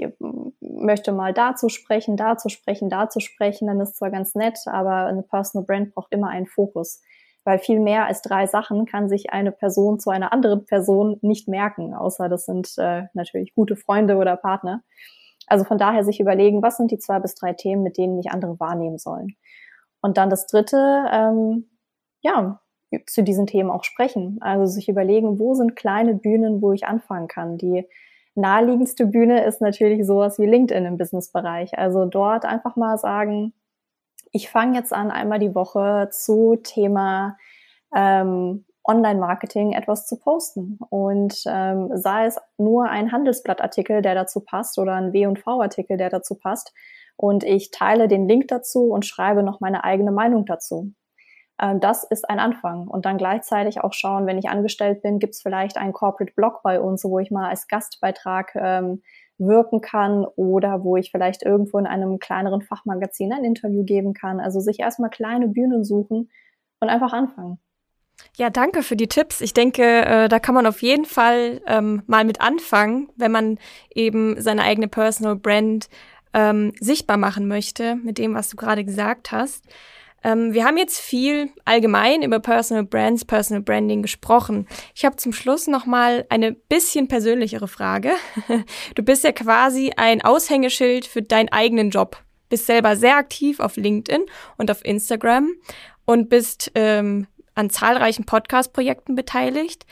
möchte 0.60 1.12
mal 1.12 1.34
dazu 1.34 1.68
sprechen, 1.68 2.16
dazu 2.16 2.48
sprechen, 2.48 2.88
dazu 2.88 3.20
sprechen, 3.20 3.66
dann 3.66 3.80
ist 3.80 3.96
zwar 3.96 4.10
ganz 4.10 4.34
nett, 4.34 4.58
aber 4.66 5.06
eine 5.06 5.22
Personal 5.22 5.66
Brand 5.66 5.94
braucht 5.94 6.12
immer 6.12 6.28
einen 6.28 6.46
Fokus. 6.46 7.02
Weil 7.44 7.58
viel 7.58 7.80
mehr 7.80 8.06
als 8.06 8.22
drei 8.22 8.46
Sachen 8.46 8.84
kann 8.86 9.08
sich 9.08 9.30
eine 9.32 9.52
Person 9.52 9.98
zu 9.98 10.10
einer 10.10 10.32
anderen 10.32 10.64
Person 10.64 11.18
nicht 11.22 11.48
merken, 11.48 11.94
außer 11.94 12.28
das 12.28 12.46
sind 12.46 12.74
äh, 12.78 13.04
natürlich 13.14 13.54
gute 13.54 13.76
Freunde 13.76 14.16
oder 14.16 14.36
Partner. 14.36 14.82
Also 15.46 15.64
von 15.64 15.78
daher 15.78 16.04
sich 16.04 16.20
überlegen, 16.20 16.62
was 16.62 16.76
sind 16.76 16.90
die 16.90 16.98
zwei 16.98 17.20
bis 17.20 17.34
drei 17.34 17.54
Themen, 17.54 17.82
mit 17.82 17.96
denen 17.96 18.16
mich 18.16 18.30
andere 18.30 18.58
wahrnehmen 18.60 18.98
sollen. 18.98 19.36
Und 20.00 20.18
dann 20.18 20.30
das 20.30 20.46
Dritte, 20.46 21.06
ähm, 21.10 21.70
ja, 22.20 22.60
zu 23.06 23.22
diesen 23.22 23.46
Themen 23.46 23.70
auch 23.70 23.84
sprechen. 23.84 24.38
Also 24.40 24.66
sich 24.66 24.88
überlegen, 24.88 25.38
wo 25.38 25.54
sind 25.54 25.76
kleine 25.76 26.14
Bühnen, 26.14 26.62
wo 26.62 26.72
ich 26.72 26.86
anfangen 26.86 27.28
kann. 27.28 27.58
Die 27.58 27.86
naheliegendste 28.34 29.06
Bühne 29.06 29.44
ist 29.44 29.60
natürlich 29.60 30.06
sowas 30.06 30.38
wie 30.38 30.46
LinkedIn 30.46 30.84
im 30.84 30.98
Businessbereich. 30.98 31.78
Also 31.78 32.04
dort 32.06 32.44
einfach 32.44 32.76
mal 32.76 32.98
sagen, 32.98 33.52
ich 34.32 34.50
fange 34.50 34.78
jetzt 34.78 34.92
an, 34.92 35.10
einmal 35.10 35.38
die 35.38 35.54
Woche 35.54 36.08
zu 36.10 36.56
Thema 36.62 37.36
ähm, 37.94 38.64
Online-Marketing 38.84 39.72
etwas 39.72 40.06
zu 40.06 40.18
posten. 40.18 40.78
Und 40.88 41.42
ähm, 41.46 41.90
sei 41.94 42.26
es 42.26 42.38
nur 42.56 42.88
ein 42.88 43.12
Handelsblattartikel, 43.12 44.02
der 44.02 44.14
dazu 44.14 44.40
passt, 44.40 44.78
oder 44.78 44.94
ein 44.94 45.12
W&V-Artikel, 45.12 45.96
der 45.96 46.10
dazu 46.10 46.34
passt, 46.34 46.72
und 47.16 47.42
ich 47.42 47.72
teile 47.72 48.06
den 48.06 48.28
Link 48.28 48.46
dazu 48.46 48.90
und 48.90 49.04
schreibe 49.04 49.42
noch 49.42 49.58
meine 49.58 49.82
eigene 49.82 50.12
Meinung 50.12 50.46
dazu. 50.46 50.92
Ähm, 51.60 51.80
das 51.80 52.04
ist 52.04 52.28
ein 52.28 52.38
Anfang. 52.38 52.88
Und 52.88 53.06
dann 53.06 53.18
gleichzeitig 53.18 53.80
auch 53.80 53.92
schauen, 53.92 54.26
wenn 54.26 54.38
ich 54.38 54.48
angestellt 54.48 55.02
bin, 55.02 55.18
gibt 55.18 55.34
es 55.34 55.42
vielleicht 55.42 55.76
einen 55.76 55.92
Corporate 55.92 56.32
Blog 56.34 56.62
bei 56.62 56.80
uns, 56.80 57.04
wo 57.04 57.18
ich 57.18 57.30
mal 57.30 57.48
als 57.48 57.68
Gastbeitrag 57.68 58.54
ähm, 58.54 59.02
wirken 59.38 59.80
kann 59.80 60.24
oder 60.36 60.82
wo 60.82 60.96
ich 60.96 61.10
vielleicht 61.10 61.44
irgendwo 61.44 61.78
in 61.78 61.86
einem 61.86 62.18
kleineren 62.18 62.62
Fachmagazin 62.62 63.32
ein 63.32 63.44
Interview 63.44 63.84
geben 63.84 64.14
kann. 64.14 64.40
Also 64.40 64.60
sich 64.60 64.80
erstmal 64.80 65.10
kleine 65.10 65.48
Bühnen 65.48 65.84
suchen 65.84 66.30
und 66.80 66.88
einfach 66.88 67.12
anfangen. 67.12 67.58
Ja, 68.36 68.50
danke 68.50 68.82
für 68.82 68.96
die 68.96 69.06
Tipps. 69.06 69.40
Ich 69.40 69.54
denke, 69.54 69.84
äh, 69.84 70.28
da 70.28 70.40
kann 70.40 70.54
man 70.54 70.66
auf 70.66 70.82
jeden 70.82 71.04
Fall 71.04 71.60
ähm, 71.66 72.02
mal 72.06 72.24
mit 72.24 72.40
anfangen, 72.40 73.08
wenn 73.16 73.30
man 73.30 73.58
eben 73.94 74.40
seine 74.40 74.62
eigene 74.62 74.88
Personal 74.88 75.36
Brand 75.36 75.88
ähm, 76.34 76.72
sichtbar 76.80 77.16
machen 77.16 77.46
möchte 77.46 77.94
mit 77.96 78.18
dem, 78.18 78.34
was 78.34 78.48
du 78.48 78.56
gerade 78.56 78.84
gesagt 78.84 79.30
hast. 79.30 79.64
Ähm, 80.24 80.52
wir 80.52 80.64
haben 80.64 80.76
jetzt 80.76 80.98
viel 80.98 81.50
allgemein 81.64 82.22
über 82.22 82.40
Personal 82.40 82.84
Brands, 82.84 83.24
Personal 83.24 83.62
Branding 83.62 84.02
gesprochen. 84.02 84.66
Ich 84.94 85.04
habe 85.04 85.16
zum 85.16 85.32
Schluss 85.32 85.66
noch 85.66 85.86
mal 85.86 86.26
eine 86.28 86.52
bisschen 86.52 87.08
persönlichere 87.08 87.68
Frage. 87.68 88.12
Du 88.94 89.02
bist 89.02 89.24
ja 89.24 89.32
quasi 89.32 89.92
ein 89.96 90.22
Aushängeschild 90.22 91.06
für 91.06 91.22
deinen 91.22 91.50
eigenen 91.50 91.90
Job. 91.90 92.22
Bist 92.48 92.66
selber 92.66 92.96
sehr 92.96 93.16
aktiv 93.16 93.60
auf 93.60 93.76
LinkedIn 93.76 94.24
und 94.56 94.70
auf 94.70 94.84
Instagram 94.84 95.50
und 96.04 96.28
bist 96.28 96.72
ähm, 96.74 97.26
an 97.54 97.70
zahlreichen 97.70 98.24
Podcast-Projekten 98.24 99.14
beteiligt. 99.14 99.86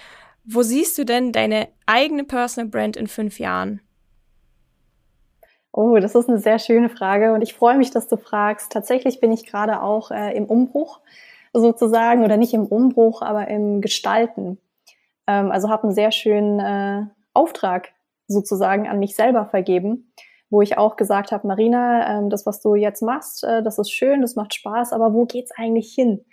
Wo 0.44 0.62
siehst 0.62 0.96
du 0.98 1.04
denn 1.04 1.32
deine 1.32 1.68
eigene 1.86 2.24
Personal 2.24 2.68
Brand 2.68 2.96
in 2.96 3.06
fünf 3.06 3.38
Jahren? 3.38 3.80
Oh, 5.76 5.98
das 5.98 6.14
ist 6.14 6.26
eine 6.30 6.38
sehr 6.38 6.58
schöne 6.58 6.88
Frage 6.88 7.34
und 7.34 7.42
ich 7.42 7.52
freue 7.52 7.76
mich, 7.76 7.90
dass 7.90 8.08
du 8.08 8.16
fragst. 8.16 8.72
Tatsächlich 8.72 9.20
bin 9.20 9.30
ich 9.30 9.44
gerade 9.44 9.82
auch 9.82 10.10
äh, 10.10 10.34
im 10.34 10.46
Umbruch 10.46 11.00
sozusagen 11.52 12.24
oder 12.24 12.38
nicht 12.38 12.54
im 12.54 12.64
Umbruch, 12.64 13.20
aber 13.20 13.48
im 13.48 13.82
Gestalten. 13.82 14.56
Ähm, 15.26 15.50
also 15.50 15.68
habe 15.68 15.82
einen 15.82 15.94
sehr 15.94 16.12
schönen 16.12 16.60
äh, 16.60 17.02
Auftrag 17.34 17.90
sozusagen 18.26 18.88
an 18.88 18.98
mich 18.98 19.16
selber 19.16 19.44
vergeben, 19.44 20.10
wo 20.48 20.62
ich 20.62 20.78
auch 20.78 20.96
gesagt 20.96 21.30
habe, 21.30 21.46
Marina, 21.46 22.20
äh, 22.24 22.28
das, 22.30 22.46
was 22.46 22.62
du 22.62 22.74
jetzt 22.74 23.02
machst, 23.02 23.44
äh, 23.44 23.62
das 23.62 23.78
ist 23.78 23.90
schön, 23.90 24.22
das 24.22 24.34
macht 24.34 24.54
Spaß, 24.54 24.94
aber 24.94 25.12
wo 25.12 25.26
geht's 25.26 25.52
eigentlich 25.58 25.92
hin? 25.94 26.24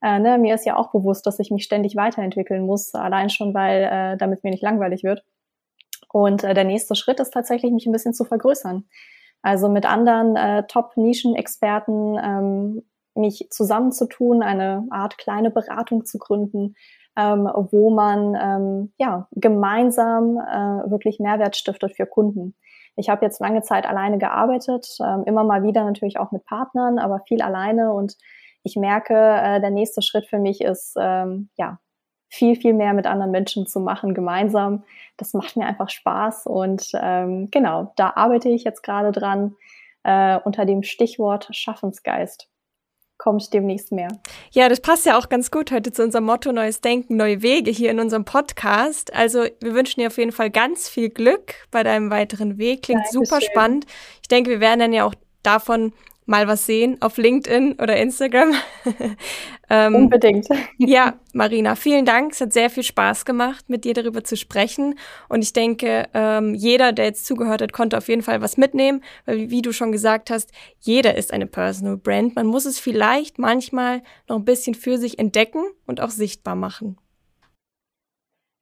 Äh, 0.00 0.20
ne, 0.20 0.38
mir 0.38 0.54
ist 0.54 0.64
ja 0.64 0.76
auch 0.76 0.92
bewusst, 0.92 1.26
dass 1.26 1.40
ich 1.40 1.50
mich 1.50 1.64
ständig 1.64 1.96
weiterentwickeln 1.96 2.64
muss, 2.64 2.94
allein 2.94 3.30
schon, 3.30 3.52
weil 3.52 3.82
äh, 3.82 4.16
damit 4.16 4.44
mir 4.44 4.50
nicht 4.50 4.62
langweilig 4.62 5.02
wird. 5.02 5.24
Und 6.12 6.44
äh, 6.44 6.54
der 6.54 6.64
nächste 6.64 6.94
Schritt 6.94 7.20
ist 7.20 7.32
tatsächlich, 7.32 7.72
mich 7.72 7.86
ein 7.86 7.92
bisschen 7.92 8.14
zu 8.14 8.24
vergrößern. 8.24 8.84
Also 9.42 9.68
mit 9.68 9.86
anderen 9.86 10.36
äh, 10.36 10.64
Top-Nischen-Experten 10.66 12.18
ähm, 12.22 12.82
mich 13.14 13.48
zusammenzutun, 13.50 14.42
eine 14.42 14.86
Art 14.90 15.18
kleine 15.18 15.50
Beratung 15.50 16.04
zu 16.04 16.18
gründen, 16.18 16.74
ähm, 17.16 17.50
wo 17.70 17.90
man 17.90 18.34
ähm, 18.40 18.92
ja 18.98 19.28
gemeinsam 19.32 20.38
äh, 20.38 20.90
wirklich 20.90 21.18
Mehrwert 21.18 21.56
stiftet 21.56 21.94
für 21.96 22.06
Kunden. 22.06 22.54
Ich 22.96 23.08
habe 23.08 23.24
jetzt 23.24 23.40
lange 23.40 23.62
Zeit 23.62 23.86
alleine 23.86 24.18
gearbeitet, 24.18 24.86
ähm, 25.04 25.24
immer 25.26 25.44
mal 25.44 25.62
wieder 25.62 25.84
natürlich 25.84 26.18
auch 26.18 26.30
mit 26.30 26.44
Partnern, 26.44 26.98
aber 26.98 27.20
viel 27.26 27.42
alleine 27.42 27.92
und 27.92 28.16
ich 28.62 28.76
merke, 28.76 29.14
äh, 29.14 29.60
der 29.60 29.70
nächste 29.70 30.02
Schritt 30.02 30.26
für 30.26 30.38
mich 30.38 30.60
ist 30.60 30.94
ähm, 30.98 31.50
ja 31.56 31.78
viel, 32.32 32.56
viel 32.56 32.72
mehr 32.72 32.94
mit 32.94 33.06
anderen 33.06 33.30
Menschen 33.30 33.66
zu 33.66 33.78
machen, 33.78 34.14
gemeinsam. 34.14 34.84
Das 35.18 35.34
macht 35.34 35.54
mir 35.54 35.66
einfach 35.66 35.90
Spaß 35.90 36.46
und 36.46 36.90
ähm, 36.94 37.48
genau, 37.50 37.92
da 37.96 38.14
arbeite 38.16 38.48
ich 38.48 38.64
jetzt 38.64 38.82
gerade 38.82 39.12
dran 39.12 39.54
äh, 40.02 40.38
unter 40.42 40.64
dem 40.64 40.82
Stichwort 40.82 41.48
Schaffensgeist. 41.50 42.48
Kommt 43.18 43.52
demnächst 43.52 43.92
mehr. 43.92 44.08
Ja, 44.50 44.70
das 44.70 44.80
passt 44.80 45.04
ja 45.04 45.18
auch 45.18 45.28
ganz 45.28 45.50
gut 45.50 45.70
heute 45.70 45.92
zu 45.92 46.02
unserem 46.02 46.24
Motto 46.24 46.52
Neues 46.52 46.80
Denken, 46.80 47.16
neue 47.16 47.42
Wege 47.42 47.70
hier 47.70 47.90
in 47.90 48.00
unserem 48.00 48.24
Podcast. 48.24 49.14
Also 49.14 49.44
wir 49.60 49.74
wünschen 49.74 50.00
dir 50.00 50.06
auf 50.06 50.16
jeden 50.16 50.32
Fall 50.32 50.50
ganz 50.50 50.88
viel 50.88 51.10
Glück 51.10 51.54
bei 51.70 51.82
deinem 51.82 52.10
weiteren 52.10 52.56
Weg. 52.56 52.82
Klingt 52.82 53.02
Dankeschön. 53.04 53.24
super 53.26 53.40
spannend. 53.42 53.84
Ich 54.22 54.28
denke, 54.28 54.48
wir 54.48 54.60
werden 54.60 54.80
dann 54.80 54.92
ja 54.94 55.04
auch 55.04 55.14
davon 55.42 55.92
mal 56.24 56.48
was 56.48 56.66
sehen 56.66 56.96
auf 57.00 57.16
LinkedIn 57.16 57.74
oder 57.74 57.96
Instagram. 57.96 58.54
ähm, 59.74 59.94
Unbedingt. 59.94 60.46
ja, 60.76 61.14
Marina, 61.32 61.76
vielen 61.76 62.04
Dank. 62.04 62.32
Es 62.32 62.42
hat 62.42 62.52
sehr 62.52 62.68
viel 62.68 62.82
Spaß 62.82 63.24
gemacht, 63.24 63.70
mit 63.70 63.84
dir 63.86 63.94
darüber 63.94 64.22
zu 64.22 64.36
sprechen. 64.36 64.98
Und 65.30 65.42
ich 65.42 65.54
denke, 65.54 66.08
ähm, 66.12 66.52
jeder, 66.52 66.92
der 66.92 67.06
jetzt 67.06 67.24
zugehört 67.24 67.62
hat, 67.62 67.72
konnte 67.72 67.96
auf 67.96 68.08
jeden 68.08 68.20
Fall 68.20 68.42
was 68.42 68.58
mitnehmen, 68.58 69.02
weil 69.24 69.48
wie 69.48 69.62
du 69.62 69.72
schon 69.72 69.90
gesagt 69.90 70.28
hast, 70.28 70.52
jeder 70.80 71.16
ist 71.16 71.32
eine 71.32 71.46
Personal 71.46 71.96
Brand. 71.96 72.36
Man 72.36 72.48
muss 72.48 72.66
es 72.66 72.78
vielleicht 72.78 73.38
manchmal 73.38 74.02
noch 74.28 74.36
ein 74.36 74.44
bisschen 74.44 74.74
für 74.74 74.98
sich 74.98 75.18
entdecken 75.18 75.62
und 75.86 76.02
auch 76.02 76.10
sichtbar 76.10 76.54
machen. 76.54 76.98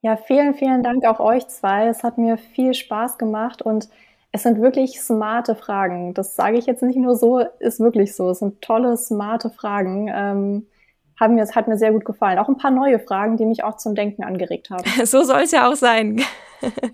Ja, 0.02 0.16
vielen, 0.16 0.54
vielen 0.54 0.84
Dank 0.84 1.04
auch 1.06 1.18
euch 1.18 1.48
zwei. 1.48 1.88
Es 1.88 2.04
hat 2.04 2.18
mir 2.18 2.38
viel 2.38 2.72
Spaß 2.72 3.18
gemacht 3.18 3.62
und 3.62 3.88
es 4.30 4.44
sind 4.44 4.60
wirklich 4.62 5.00
smarte 5.00 5.56
Fragen. 5.56 6.14
Das 6.14 6.36
sage 6.36 6.56
ich 6.56 6.66
jetzt 6.66 6.84
nicht 6.84 6.96
nur 6.96 7.16
so, 7.16 7.40
ist 7.58 7.80
wirklich 7.80 8.14
so. 8.14 8.30
Es 8.30 8.38
sind 8.38 8.62
tolle, 8.62 8.96
smarte 8.96 9.50
Fragen. 9.50 10.08
Ähm, 10.14 10.66
haben 11.20 11.34
mir, 11.34 11.42
es 11.42 11.54
hat 11.54 11.68
mir 11.68 11.76
sehr 11.76 11.92
gut 11.92 12.06
gefallen. 12.06 12.38
Auch 12.38 12.48
ein 12.48 12.56
paar 12.56 12.70
neue 12.70 12.98
Fragen, 12.98 13.36
die 13.36 13.44
mich 13.44 13.62
auch 13.62 13.76
zum 13.76 13.94
Denken 13.94 14.24
angeregt 14.24 14.70
haben. 14.70 14.84
So 15.04 15.22
soll 15.22 15.42
es 15.42 15.52
ja 15.52 15.70
auch 15.70 15.76
sein. 15.76 16.22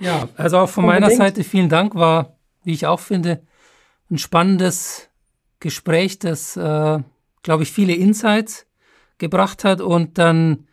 ja, 0.01 0.29
also 0.37 0.59
auch 0.59 0.68
von 0.68 0.85
Unbedingt. 0.85 1.07
meiner 1.07 1.16
Seite 1.16 1.45
vielen 1.45 1.68
Dank. 1.68 1.95
War, 1.95 2.37
wie 2.64 2.72
ich 2.72 2.87
auch 2.87 3.01
finde, 3.01 3.41
ein 4.11 4.18
spannendes 4.18 5.09
Gespräch, 5.61 6.18
das, 6.18 6.57
äh, 6.57 6.99
glaube 7.43 7.62
ich, 7.62 7.70
viele 7.70 7.95
Insights 7.95 8.66
gebracht 9.18 9.64
hat. 9.64 9.81
Und 9.81 10.18
dann 10.18 10.66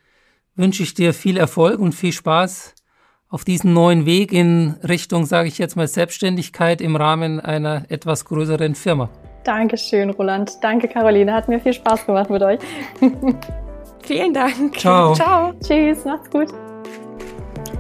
wünsche 0.56 0.84
ich 0.84 0.95
dir 0.95 1.14
viel 1.14 1.38
Erfolg 1.38 1.80
und 1.80 1.93
viel 1.93 2.12
Spaß 2.12 2.74
auf 3.30 3.43
diesen 3.43 3.74
neuen 3.74 4.06
Weg 4.06 4.32
in 4.32 4.76
Richtung, 4.88 5.26
sage 5.26 5.47
ich 5.47 5.58
jetzt 5.58 5.76
mal, 5.76 5.88
Selbstständigkeit 5.88 6.82
im 6.82 6.95
Rahmen 6.95 7.39
einer 7.39 7.86
etwas 7.89 8.26
größeren 8.26 8.76
Firma. 8.76 9.10
Dankeschön, 9.44 10.10
Roland. 10.12 10.64
Danke, 10.64 10.88
Caroline. 10.88 11.34
Hat 11.34 11.48
mir 11.48 11.60
viel 11.60 11.74
Spaß 11.74 12.06
gemacht 12.06 12.30
mit 12.30 12.41
euch. 12.41 12.60
Vielen 14.04 14.34
Dank. 14.34 14.78
Ciao. 14.78 15.14
Ciao. 15.14 15.54
Tschüss. 15.62 16.06
Macht's 16.06 16.30
gut. 16.30 16.48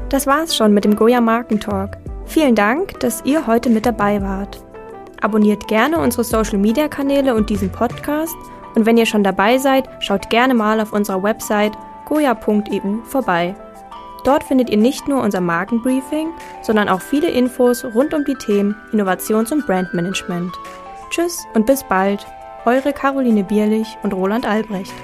Das 0.09 0.27
war's 0.27 0.55
schon 0.55 0.73
mit 0.73 0.85
dem 0.85 0.95
Goya 0.95 1.21
Markentalk. 1.21 1.97
Vielen 2.25 2.55
Dank, 2.55 2.99
dass 2.99 3.23
ihr 3.25 3.47
heute 3.47 3.69
mit 3.69 3.85
dabei 3.85 4.21
wart. 4.21 4.63
Abonniert 5.21 5.67
gerne 5.67 5.99
unsere 5.99 6.23
Social 6.23 6.57
Media 6.57 6.87
Kanäle 6.87 7.35
und 7.35 7.49
diesen 7.49 7.71
Podcast. 7.71 8.35
Und 8.75 8.85
wenn 8.85 8.97
ihr 8.97 9.05
schon 9.05 9.23
dabei 9.23 9.57
seid, 9.57 9.87
schaut 9.99 10.29
gerne 10.29 10.53
mal 10.53 10.79
auf 10.79 10.93
unserer 10.93 11.21
Website 11.23 11.73
goya.eu 12.05 13.03
vorbei. 13.03 13.55
Dort 14.23 14.43
findet 14.43 14.69
ihr 14.69 14.77
nicht 14.77 15.07
nur 15.07 15.21
unser 15.21 15.41
Markenbriefing, 15.41 16.29
sondern 16.61 16.89
auch 16.89 17.01
viele 17.01 17.29
Infos 17.29 17.83
rund 17.83 18.13
um 18.13 18.23
die 18.23 18.35
Themen 18.35 18.75
Innovations- 18.91 19.51
und 19.51 19.65
Brandmanagement. 19.65 20.53
Tschüss 21.13 21.47
und 21.53 21.67
bis 21.67 21.83
bald, 21.83 22.25
eure 22.65 22.91
Caroline 22.91 23.43
Bierlich 23.43 23.99
und 24.01 24.15
Roland 24.15 24.47
Albrecht. 24.47 24.95